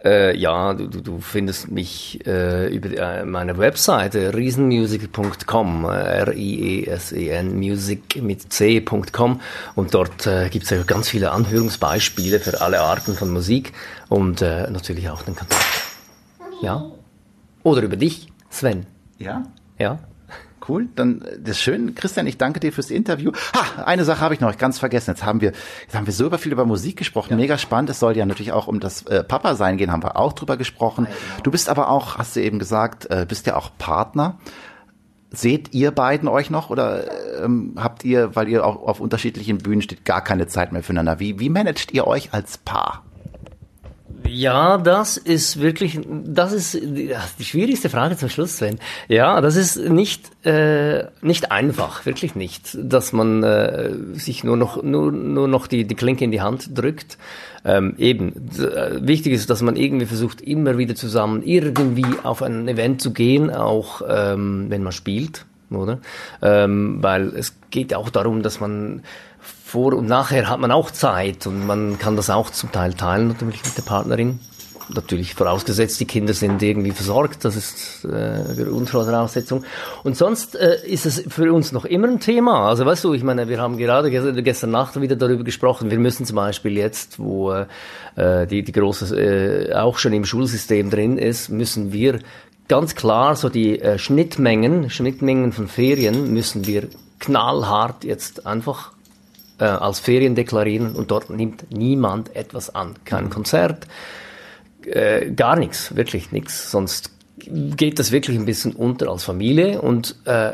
Äh, 0.04 0.36
ja, 0.36 0.74
du, 0.74 0.86
du, 0.86 1.20
findest 1.20 1.70
mich 1.70 2.20
äh, 2.26 2.68
über 2.68 2.90
äh, 2.90 3.24
meine 3.24 3.56
Webseite 3.56 4.34
riesenmusic.com, 4.34 5.86
äh, 5.86 5.88
R-I-E-S-E-N, 5.88 7.56
music 7.56 8.22
mit 8.22 8.52
C.com 8.52 9.40
und 9.74 9.94
dort 9.94 10.26
äh, 10.26 10.50
gibt 10.50 10.64
es 10.64 10.70
ja 10.70 10.82
ganz 10.82 11.08
viele 11.08 11.32
Anhörungsbeispiele 11.32 12.38
für 12.38 12.60
alle 12.60 12.80
Arten 12.80 13.14
von 13.14 13.30
Musik 13.30 13.72
und 14.10 14.42
äh, 14.42 14.70
natürlich 14.70 15.08
auch 15.08 15.22
den 15.22 15.36
Kontakt. 15.36 15.64
Ja? 16.60 16.84
Oder 17.62 17.80
über 17.80 17.96
dich, 17.96 18.28
Sven. 18.50 18.84
Ja? 19.18 19.44
Ja? 19.78 20.00
Cool, 20.68 20.88
dann 20.94 21.22
äh, 21.22 21.38
das 21.38 21.52
ist 21.52 21.60
schön. 21.60 21.94
Christian, 21.94 22.26
ich 22.26 22.38
danke 22.38 22.60
dir 22.60 22.72
fürs 22.72 22.90
Interview. 22.90 23.32
Ha, 23.54 23.84
eine 23.84 24.04
Sache 24.04 24.20
habe 24.20 24.34
ich 24.34 24.40
noch 24.40 24.56
ganz 24.56 24.78
vergessen. 24.78 25.10
Jetzt 25.10 25.24
haben 25.24 25.40
wir, 25.40 25.52
jetzt 25.82 25.94
haben 25.94 26.06
wir 26.06 26.12
so 26.12 26.26
über 26.26 26.38
viel 26.38 26.52
über 26.52 26.64
Musik 26.64 26.96
gesprochen. 26.96 27.36
Mega 27.36 27.58
spannend. 27.58 27.90
Es 27.90 27.98
soll 27.98 28.16
ja 28.16 28.26
natürlich 28.26 28.52
auch 28.52 28.66
um 28.66 28.80
das 28.80 29.02
äh, 29.06 29.24
Papa-Sein 29.24 29.76
gehen, 29.76 29.92
haben 29.92 30.02
wir 30.02 30.16
auch 30.16 30.32
drüber 30.32 30.56
gesprochen. 30.56 31.06
Du 31.42 31.50
bist 31.50 31.68
aber 31.68 31.88
auch, 31.88 32.18
hast 32.18 32.36
du 32.36 32.40
eben 32.40 32.58
gesagt, 32.58 33.10
äh, 33.10 33.26
bist 33.28 33.46
ja 33.46 33.56
auch 33.56 33.70
Partner. 33.78 34.38
Seht 35.30 35.74
ihr 35.74 35.90
beiden 35.90 36.28
euch 36.28 36.50
noch 36.50 36.70
oder 36.70 37.42
ähm, 37.42 37.74
habt 37.76 38.04
ihr, 38.04 38.36
weil 38.36 38.48
ihr 38.48 38.64
auch 38.64 38.86
auf 38.86 39.00
unterschiedlichen 39.00 39.58
Bühnen 39.58 39.82
steht, 39.82 40.04
gar 40.04 40.22
keine 40.22 40.46
Zeit 40.46 40.72
mehr 40.72 40.82
füreinander? 40.82 41.18
Wie, 41.18 41.40
wie 41.40 41.48
managt 41.48 41.92
ihr 41.92 42.06
euch 42.06 42.32
als 42.32 42.58
Paar? 42.58 43.02
Ja, 44.26 44.78
das 44.78 45.16
ist 45.16 45.60
wirklich, 45.60 46.00
das 46.08 46.52
ist 46.52 46.74
die, 46.74 47.14
schwierigste 47.40 47.88
Frage 47.88 48.16
zum 48.16 48.28
Schluss, 48.28 48.56
Sven. 48.56 48.78
Ja, 49.08 49.40
das 49.40 49.56
ist 49.56 49.76
nicht 49.76 50.30
äh, 50.44 51.04
nicht 51.22 51.52
einfach, 51.52 52.04
wirklich 52.06 52.34
nicht, 52.34 52.76
dass 52.80 53.12
man 53.12 53.42
äh, 53.42 53.90
sich 54.14 54.42
nur 54.42 54.56
noch 54.56 54.82
nur 54.82 55.12
nur 55.12 55.48
noch 55.48 55.66
die 55.66 55.84
die 55.84 55.94
Klinke 55.94 56.24
in 56.24 56.30
die 56.30 56.40
Hand 56.40 56.76
drückt. 56.76 57.18
Ähm, 57.64 57.94
eben 57.96 58.50
äh, 58.58 59.06
wichtig 59.06 59.32
ist, 59.32 59.48
dass 59.48 59.62
man 59.62 59.76
irgendwie 59.76 60.06
versucht, 60.06 60.42
immer 60.42 60.76
wieder 60.76 60.94
zusammen 60.94 61.42
irgendwie 61.42 62.04
auf 62.22 62.42
ein 62.42 62.68
Event 62.68 63.00
zu 63.00 63.12
gehen, 63.12 63.50
auch 63.50 64.02
ähm, 64.06 64.66
wenn 64.68 64.82
man 64.82 64.92
spielt, 64.92 65.46
oder? 65.70 65.98
Ähm, 66.42 66.98
weil 67.00 67.28
es 67.28 67.54
geht 67.70 67.94
auch 67.94 68.10
darum, 68.10 68.42
dass 68.42 68.60
man 68.60 69.02
vor 69.74 69.94
und 69.94 70.06
nachher 70.06 70.48
hat 70.48 70.60
man 70.60 70.70
auch 70.70 70.92
Zeit 70.92 71.48
und 71.48 71.66
man 71.66 71.98
kann 71.98 72.14
das 72.14 72.30
auch 72.30 72.50
zum 72.50 72.70
Teil 72.70 72.94
teilen 72.94 73.26
natürlich 73.26 73.64
mit 73.64 73.76
der 73.76 73.82
Partnerin. 73.82 74.38
Natürlich 74.94 75.34
vorausgesetzt, 75.34 75.98
die 75.98 76.04
Kinder 76.04 76.32
sind 76.32 76.62
irgendwie 76.62 76.92
versorgt, 76.92 77.44
das 77.44 77.56
ist 77.56 78.04
äh, 78.04 78.62
Grundvoraussetzung. 78.62 79.64
Und 80.04 80.16
sonst 80.16 80.54
äh, 80.54 80.76
ist 80.86 81.06
es 81.06 81.24
für 81.26 81.52
uns 81.52 81.72
noch 81.72 81.86
immer 81.86 82.06
ein 82.06 82.20
Thema. 82.20 82.68
Also 82.68 82.86
weißt 82.86 83.02
du, 83.02 83.14
ich 83.14 83.24
meine, 83.24 83.48
wir 83.48 83.60
haben 83.60 83.76
gerade 83.78 84.10
gestern 84.10 84.70
Nacht 84.70 85.00
wieder 85.00 85.16
darüber 85.16 85.42
gesprochen. 85.42 85.90
Wir 85.90 85.98
müssen 85.98 86.24
zum 86.24 86.36
Beispiel 86.36 86.76
jetzt, 86.76 87.18
wo 87.18 87.52
äh, 87.52 88.46
die, 88.46 88.62
die 88.62 88.72
große 88.72 89.16
äh, 89.16 89.74
auch 89.74 89.98
schon 89.98 90.12
im 90.12 90.24
Schulsystem 90.24 90.90
drin 90.90 91.18
ist, 91.18 91.48
müssen 91.48 91.92
wir 91.92 92.20
ganz 92.68 92.94
klar 92.94 93.34
so 93.34 93.48
die 93.48 93.80
äh, 93.80 93.98
Schnittmengen, 93.98 94.88
Schnittmengen 94.90 95.50
von 95.52 95.66
Ferien 95.66 96.32
müssen 96.32 96.64
wir 96.66 96.88
knallhart 97.18 98.04
jetzt 98.04 98.46
einfach 98.46 98.93
äh, 99.58 99.64
als 99.64 100.00
Ferien 100.00 100.34
deklarieren 100.34 100.94
und 100.94 101.10
dort 101.10 101.30
nimmt 101.30 101.70
niemand 101.70 102.34
etwas 102.34 102.74
an. 102.74 102.94
Kein 103.04 103.30
Konzert, 103.30 103.86
äh, 104.86 105.30
gar 105.30 105.56
nichts, 105.56 105.96
wirklich 105.96 106.32
nichts. 106.32 106.70
Sonst 106.70 107.10
geht 107.36 107.98
das 107.98 108.12
wirklich 108.12 108.38
ein 108.38 108.46
bisschen 108.46 108.72
unter 108.72 109.10
als 109.10 109.24
Familie 109.24 109.80
und 109.80 110.16
äh, 110.24 110.52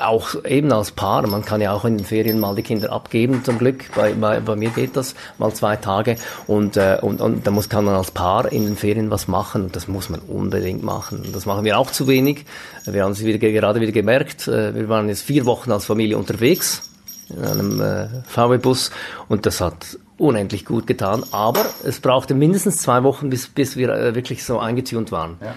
auch 0.00 0.44
eben 0.44 0.72
als 0.72 0.92
Paar. 0.92 1.26
Man 1.26 1.44
kann 1.44 1.60
ja 1.60 1.72
auch 1.72 1.84
in 1.84 1.98
den 1.98 2.06
Ferien 2.06 2.40
mal 2.40 2.54
die 2.54 2.62
Kinder 2.62 2.90
abgeben, 2.92 3.44
zum 3.44 3.58
Glück. 3.58 3.84
Bei, 3.94 4.12
bei, 4.12 4.40
bei 4.40 4.56
mir 4.56 4.70
geht 4.70 4.96
das 4.96 5.14
mal 5.38 5.52
zwei 5.52 5.76
Tage. 5.76 6.16
Und, 6.46 6.76
äh, 6.76 6.98
und, 7.00 7.20
und 7.20 7.46
da 7.46 7.50
muss, 7.50 7.68
kann 7.68 7.84
man 7.84 7.94
als 7.94 8.10
Paar 8.10 8.50
in 8.50 8.64
den 8.64 8.76
Ferien 8.76 9.10
was 9.10 9.28
machen. 9.28 9.64
Und 9.64 9.76
das 9.76 9.88
muss 9.88 10.08
man 10.08 10.20
unbedingt 10.20 10.82
machen. 10.82 11.28
Das 11.32 11.46
machen 11.46 11.64
wir 11.64 11.78
auch 11.78 11.90
zu 11.90 12.06
wenig. 12.06 12.44
Wir 12.86 13.04
haben 13.04 13.12
es 13.12 13.24
wieder, 13.24 13.38
gerade 13.38 13.80
wieder 13.80 13.92
gemerkt. 13.92 14.48
Äh, 14.48 14.74
wir 14.74 14.88
waren 14.88 15.08
jetzt 15.08 15.22
vier 15.22 15.44
Wochen 15.44 15.70
als 15.70 15.84
Familie 15.84 16.18
unterwegs 16.18 16.82
in 17.28 17.44
einem 17.44 17.80
äh, 17.80 18.08
VW-Bus 18.26 18.90
und 19.28 19.46
das 19.46 19.60
hat 19.60 19.98
unendlich 20.18 20.64
gut 20.64 20.86
getan. 20.86 21.24
Aber 21.32 21.64
es 21.84 22.00
brauchte 22.00 22.34
mindestens 22.34 22.78
zwei 22.78 23.02
Wochen, 23.02 23.30
bis, 23.30 23.48
bis 23.48 23.76
wir 23.76 23.90
äh, 23.90 24.14
wirklich 24.14 24.44
so 24.44 24.58
eingetunt 24.58 25.12
waren. 25.12 25.36
Ja. 25.40 25.54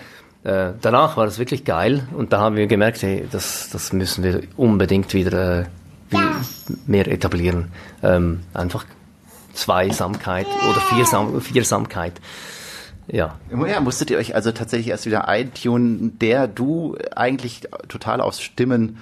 Äh, 0.68 0.74
danach 0.82 1.18
war 1.18 1.26
es 1.26 1.40
wirklich 1.40 1.66
geil 1.66 2.08
und 2.16 2.34
da 2.34 2.40
haben 2.40 2.56
wir 2.56 2.68
gemerkt, 2.68 3.02
hey, 3.02 3.28
das, 3.32 3.70
das 3.72 3.92
müssen 3.94 4.24
wir 4.24 4.44
unbedingt 4.56 5.14
wieder 5.14 5.62
äh, 5.62 5.66
mehr 6.86 7.08
etablieren. 7.08 7.72
Ähm, 8.02 8.42
einfach 8.54 8.86
Zweisamkeit 9.54 10.48
oder 10.70 10.80
Viersam 10.80 11.42
Viersamkeit. 11.42 12.14
Ja. 13.08 13.36
Ja, 13.68 13.80
musstet 13.80 14.12
ihr 14.12 14.18
euch 14.18 14.36
also 14.36 14.52
tatsächlich 14.52 14.90
erst 14.90 15.06
wieder 15.06 15.28
eintunen, 15.28 16.20
der 16.20 16.48
du 16.48 16.98
eigentlich 17.16 17.62
total 17.88 18.22
aufs 18.22 18.42
Stimmen 18.42 18.98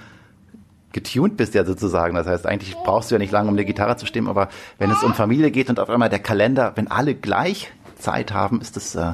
getuned 0.96 1.36
bist 1.36 1.54
ja 1.54 1.64
sozusagen. 1.64 2.16
Das 2.16 2.26
heißt, 2.26 2.46
eigentlich 2.46 2.74
brauchst 2.74 3.10
du 3.10 3.16
ja 3.16 3.18
nicht 3.18 3.30
lange, 3.30 3.48
um 3.48 3.54
eine 3.54 3.66
Gitarre 3.66 3.96
zu 3.96 4.06
stimmen, 4.06 4.28
aber 4.28 4.48
wenn 4.78 4.90
es 4.90 5.04
um 5.04 5.12
Familie 5.14 5.50
geht 5.50 5.68
und 5.68 5.78
auf 5.78 5.90
einmal 5.90 6.08
der 6.08 6.18
Kalender, 6.18 6.72
wenn 6.74 6.90
alle 6.90 7.14
gleich 7.14 7.70
Zeit 7.98 8.32
haben, 8.32 8.62
ist 8.62 8.76
das, 8.76 8.94
äh, 8.94 9.12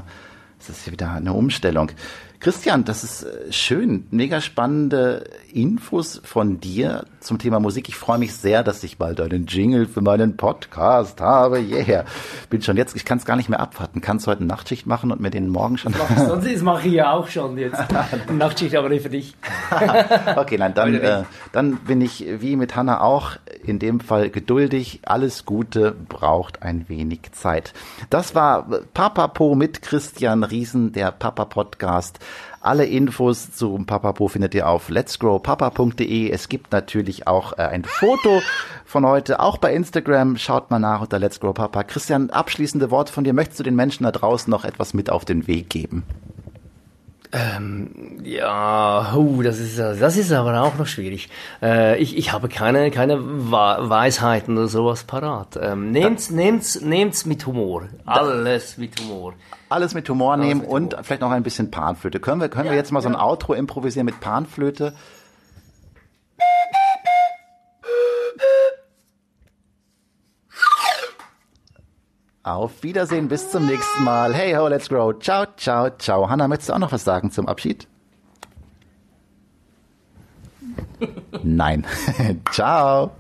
ist 0.60 0.68
das 0.68 0.90
wieder 0.90 1.10
eine 1.10 1.32
Umstellung. 1.32 1.90
Christian, 2.42 2.84
das 2.84 3.04
ist 3.04 3.22
äh, 3.22 3.52
schön. 3.52 4.08
Mega 4.10 4.40
spannende 4.40 5.22
Infos 5.52 6.20
von 6.24 6.58
dir 6.58 7.04
zum 7.20 7.38
Thema 7.38 7.60
Musik. 7.60 7.88
Ich 7.88 7.94
freue 7.94 8.18
mich 8.18 8.34
sehr, 8.34 8.64
dass 8.64 8.82
ich 8.82 8.98
bald 8.98 9.20
einen 9.20 9.46
Jingle 9.46 9.86
für 9.86 10.00
meinen 10.00 10.36
Podcast 10.36 11.20
habe. 11.20 11.60
Yeah. 11.60 12.04
Bin 12.50 12.60
schon 12.60 12.76
jetzt, 12.76 12.96
ich 12.96 13.04
kann 13.04 13.18
es 13.18 13.24
gar 13.24 13.36
nicht 13.36 13.48
mehr 13.48 13.60
abwarten. 13.60 14.00
Kannst 14.00 14.26
heute 14.26 14.44
Nachtschicht 14.44 14.88
machen 14.88 15.12
und 15.12 15.20
mir 15.20 15.30
den 15.30 15.50
morgen 15.50 15.78
schon. 15.78 15.94
Sonst 16.16 16.52
das 16.52 16.62
mache 16.62 16.88
ich 16.88 16.94
ja 16.94 17.12
auch 17.12 17.28
schon 17.28 17.56
jetzt. 17.58 17.80
Nachtschicht 18.32 18.74
aber 18.74 18.88
nicht 18.88 19.02
für 19.02 19.10
dich. 19.10 19.36
okay, 20.36 20.58
nein, 20.58 20.74
dann, 20.74 20.94
äh, 20.94 21.22
dann 21.52 21.76
bin 21.76 22.00
ich 22.00 22.26
wie 22.40 22.56
mit 22.56 22.74
Hanna 22.74 23.02
auch 23.02 23.36
in 23.62 23.78
dem 23.78 24.00
Fall 24.00 24.30
geduldig. 24.30 24.98
Alles 25.04 25.44
Gute 25.44 25.94
braucht 26.08 26.62
ein 26.62 26.88
wenig 26.88 27.20
Zeit. 27.30 27.72
Das 28.10 28.34
war 28.34 28.66
Papa 28.94 29.28
Po 29.28 29.54
mit 29.54 29.80
Christian 29.82 30.42
Riesen, 30.42 30.90
der 30.90 31.12
Papa 31.12 31.44
Podcast. 31.44 32.18
Alle 32.60 32.86
Infos 32.86 33.52
zum 33.52 33.86
Papapo 33.86 34.28
findet 34.28 34.54
ihr 34.54 34.68
auf 34.68 34.88
letsgrowpapa.de. 34.88 36.30
Es 36.30 36.48
gibt 36.48 36.70
natürlich 36.70 37.26
auch 37.26 37.54
äh, 37.58 37.62
ein 37.62 37.84
Foto 37.84 38.40
von 38.84 39.04
heute, 39.04 39.40
auch 39.40 39.58
bei 39.58 39.74
Instagram. 39.74 40.36
Schaut 40.36 40.70
mal 40.70 40.78
nach 40.78 41.00
unter 41.00 41.18
Let's 41.18 41.40
Grow 41.40 41.54
Papa. 41.54 41.82
Christian, 41.82 42.30
abschließende 42.30 42.90
Worte 42.90 43.12
von 43.12 43.24
dir. 43.24 43.32
Möchtest 43.32 43.58
du 43.60 43.64
den 43.64 43.74
Menschen 43.74 44.04
da 44.04 44.12
draußen 44.12 44.50
noch 44.50 44.64
etwas 44.64 44.94
mit 44.94 45.10
auf 45.10 45.24
den 45.24 45.48
Weg 45.48 45.70
geben? 45.70 46.04
Ähm, 47.34 48.20
ja, 48.24 49.14
uh, 49.16 49.42
das 49.42 49.58
ist 49.58 49.78
das 49.78 50.18
ist 50.18 50.32
aber 50.32 50.60
auch 50.60 50.76
noch 50.76 50.86
schwierig. 50.86 51.30
Äh, 51.62 51.98
ich, 51.98 52.18
ich 52.18 52.30
habe 52.30 52.50
keine 52.50 52.90
keine 52.90 53.18
Weisheiten 53.22 54.58
oder 54.58 54.68
sowas 54.68 55.04
parat. 55.04 55.58
Ähm, 55.60 55.92
nehmt's 55.92 56.30
nehmt's 56.30 56.82
nehmt's 56.82 57.24
mit 57.24 57.46
Humor. 57.46 57.88
Alles 58.04 58.76
mit 58.76 59.00
Humor. 59.00 59.32
Alles 59.70 59.94
mit 59.94 60.06
Humor 60.10 60.34
Alles 60.34 60.46
nehmen 60.46 60.60
mit 60.60 60.68
und 60.68 60.92
Humor. 60.92 61.04
vielleicht 61.04 61.22
noch 61.22 61.30
ein 61.30 61.42
bisschen 61.42 61.70
Panflöte. 61.70 62.20
Können 62.20 62.42
wir 62.42 62.50
können 62.50 62.66
ja, 62.66 62.72
wir 62.72 62.78
jetzt 62.78 62.92
mal 62.92 63.00
so 63.00 63.08
ein 63.08 63.16
Outro 63.16 63.54
improvisieren 63.54 64.04
mit 64.04 64.20
Panflöte? 64.20 64.92
Auf 72.44 72.82
Wiedersehen, 72.82 73.28
bis 73.28 73.50
zum 73.50 73.66
nächsten 73.66 74.02
Mal. 74.02 74.34
Hey 74.34 74.54
ho, 74.54 74.66
let's 74.66 74.88
grow. 74.88 75.16
Ciao, 75.20 75.46
ciao, 75.56 75.90
ciao. 75.90 76.28
Hanna, 76.28 76.48
möchtest 76.48 76.70
du 76.70 76.72
auch 76.74 76.78
noch 76.78 76.90
was 76.90 77.04
sagen 77.04 77.30
zum 77.30 77.46
Abschied? 77.46 77.86
Nein. 81.44 81.86
ciao. 82.50 83.12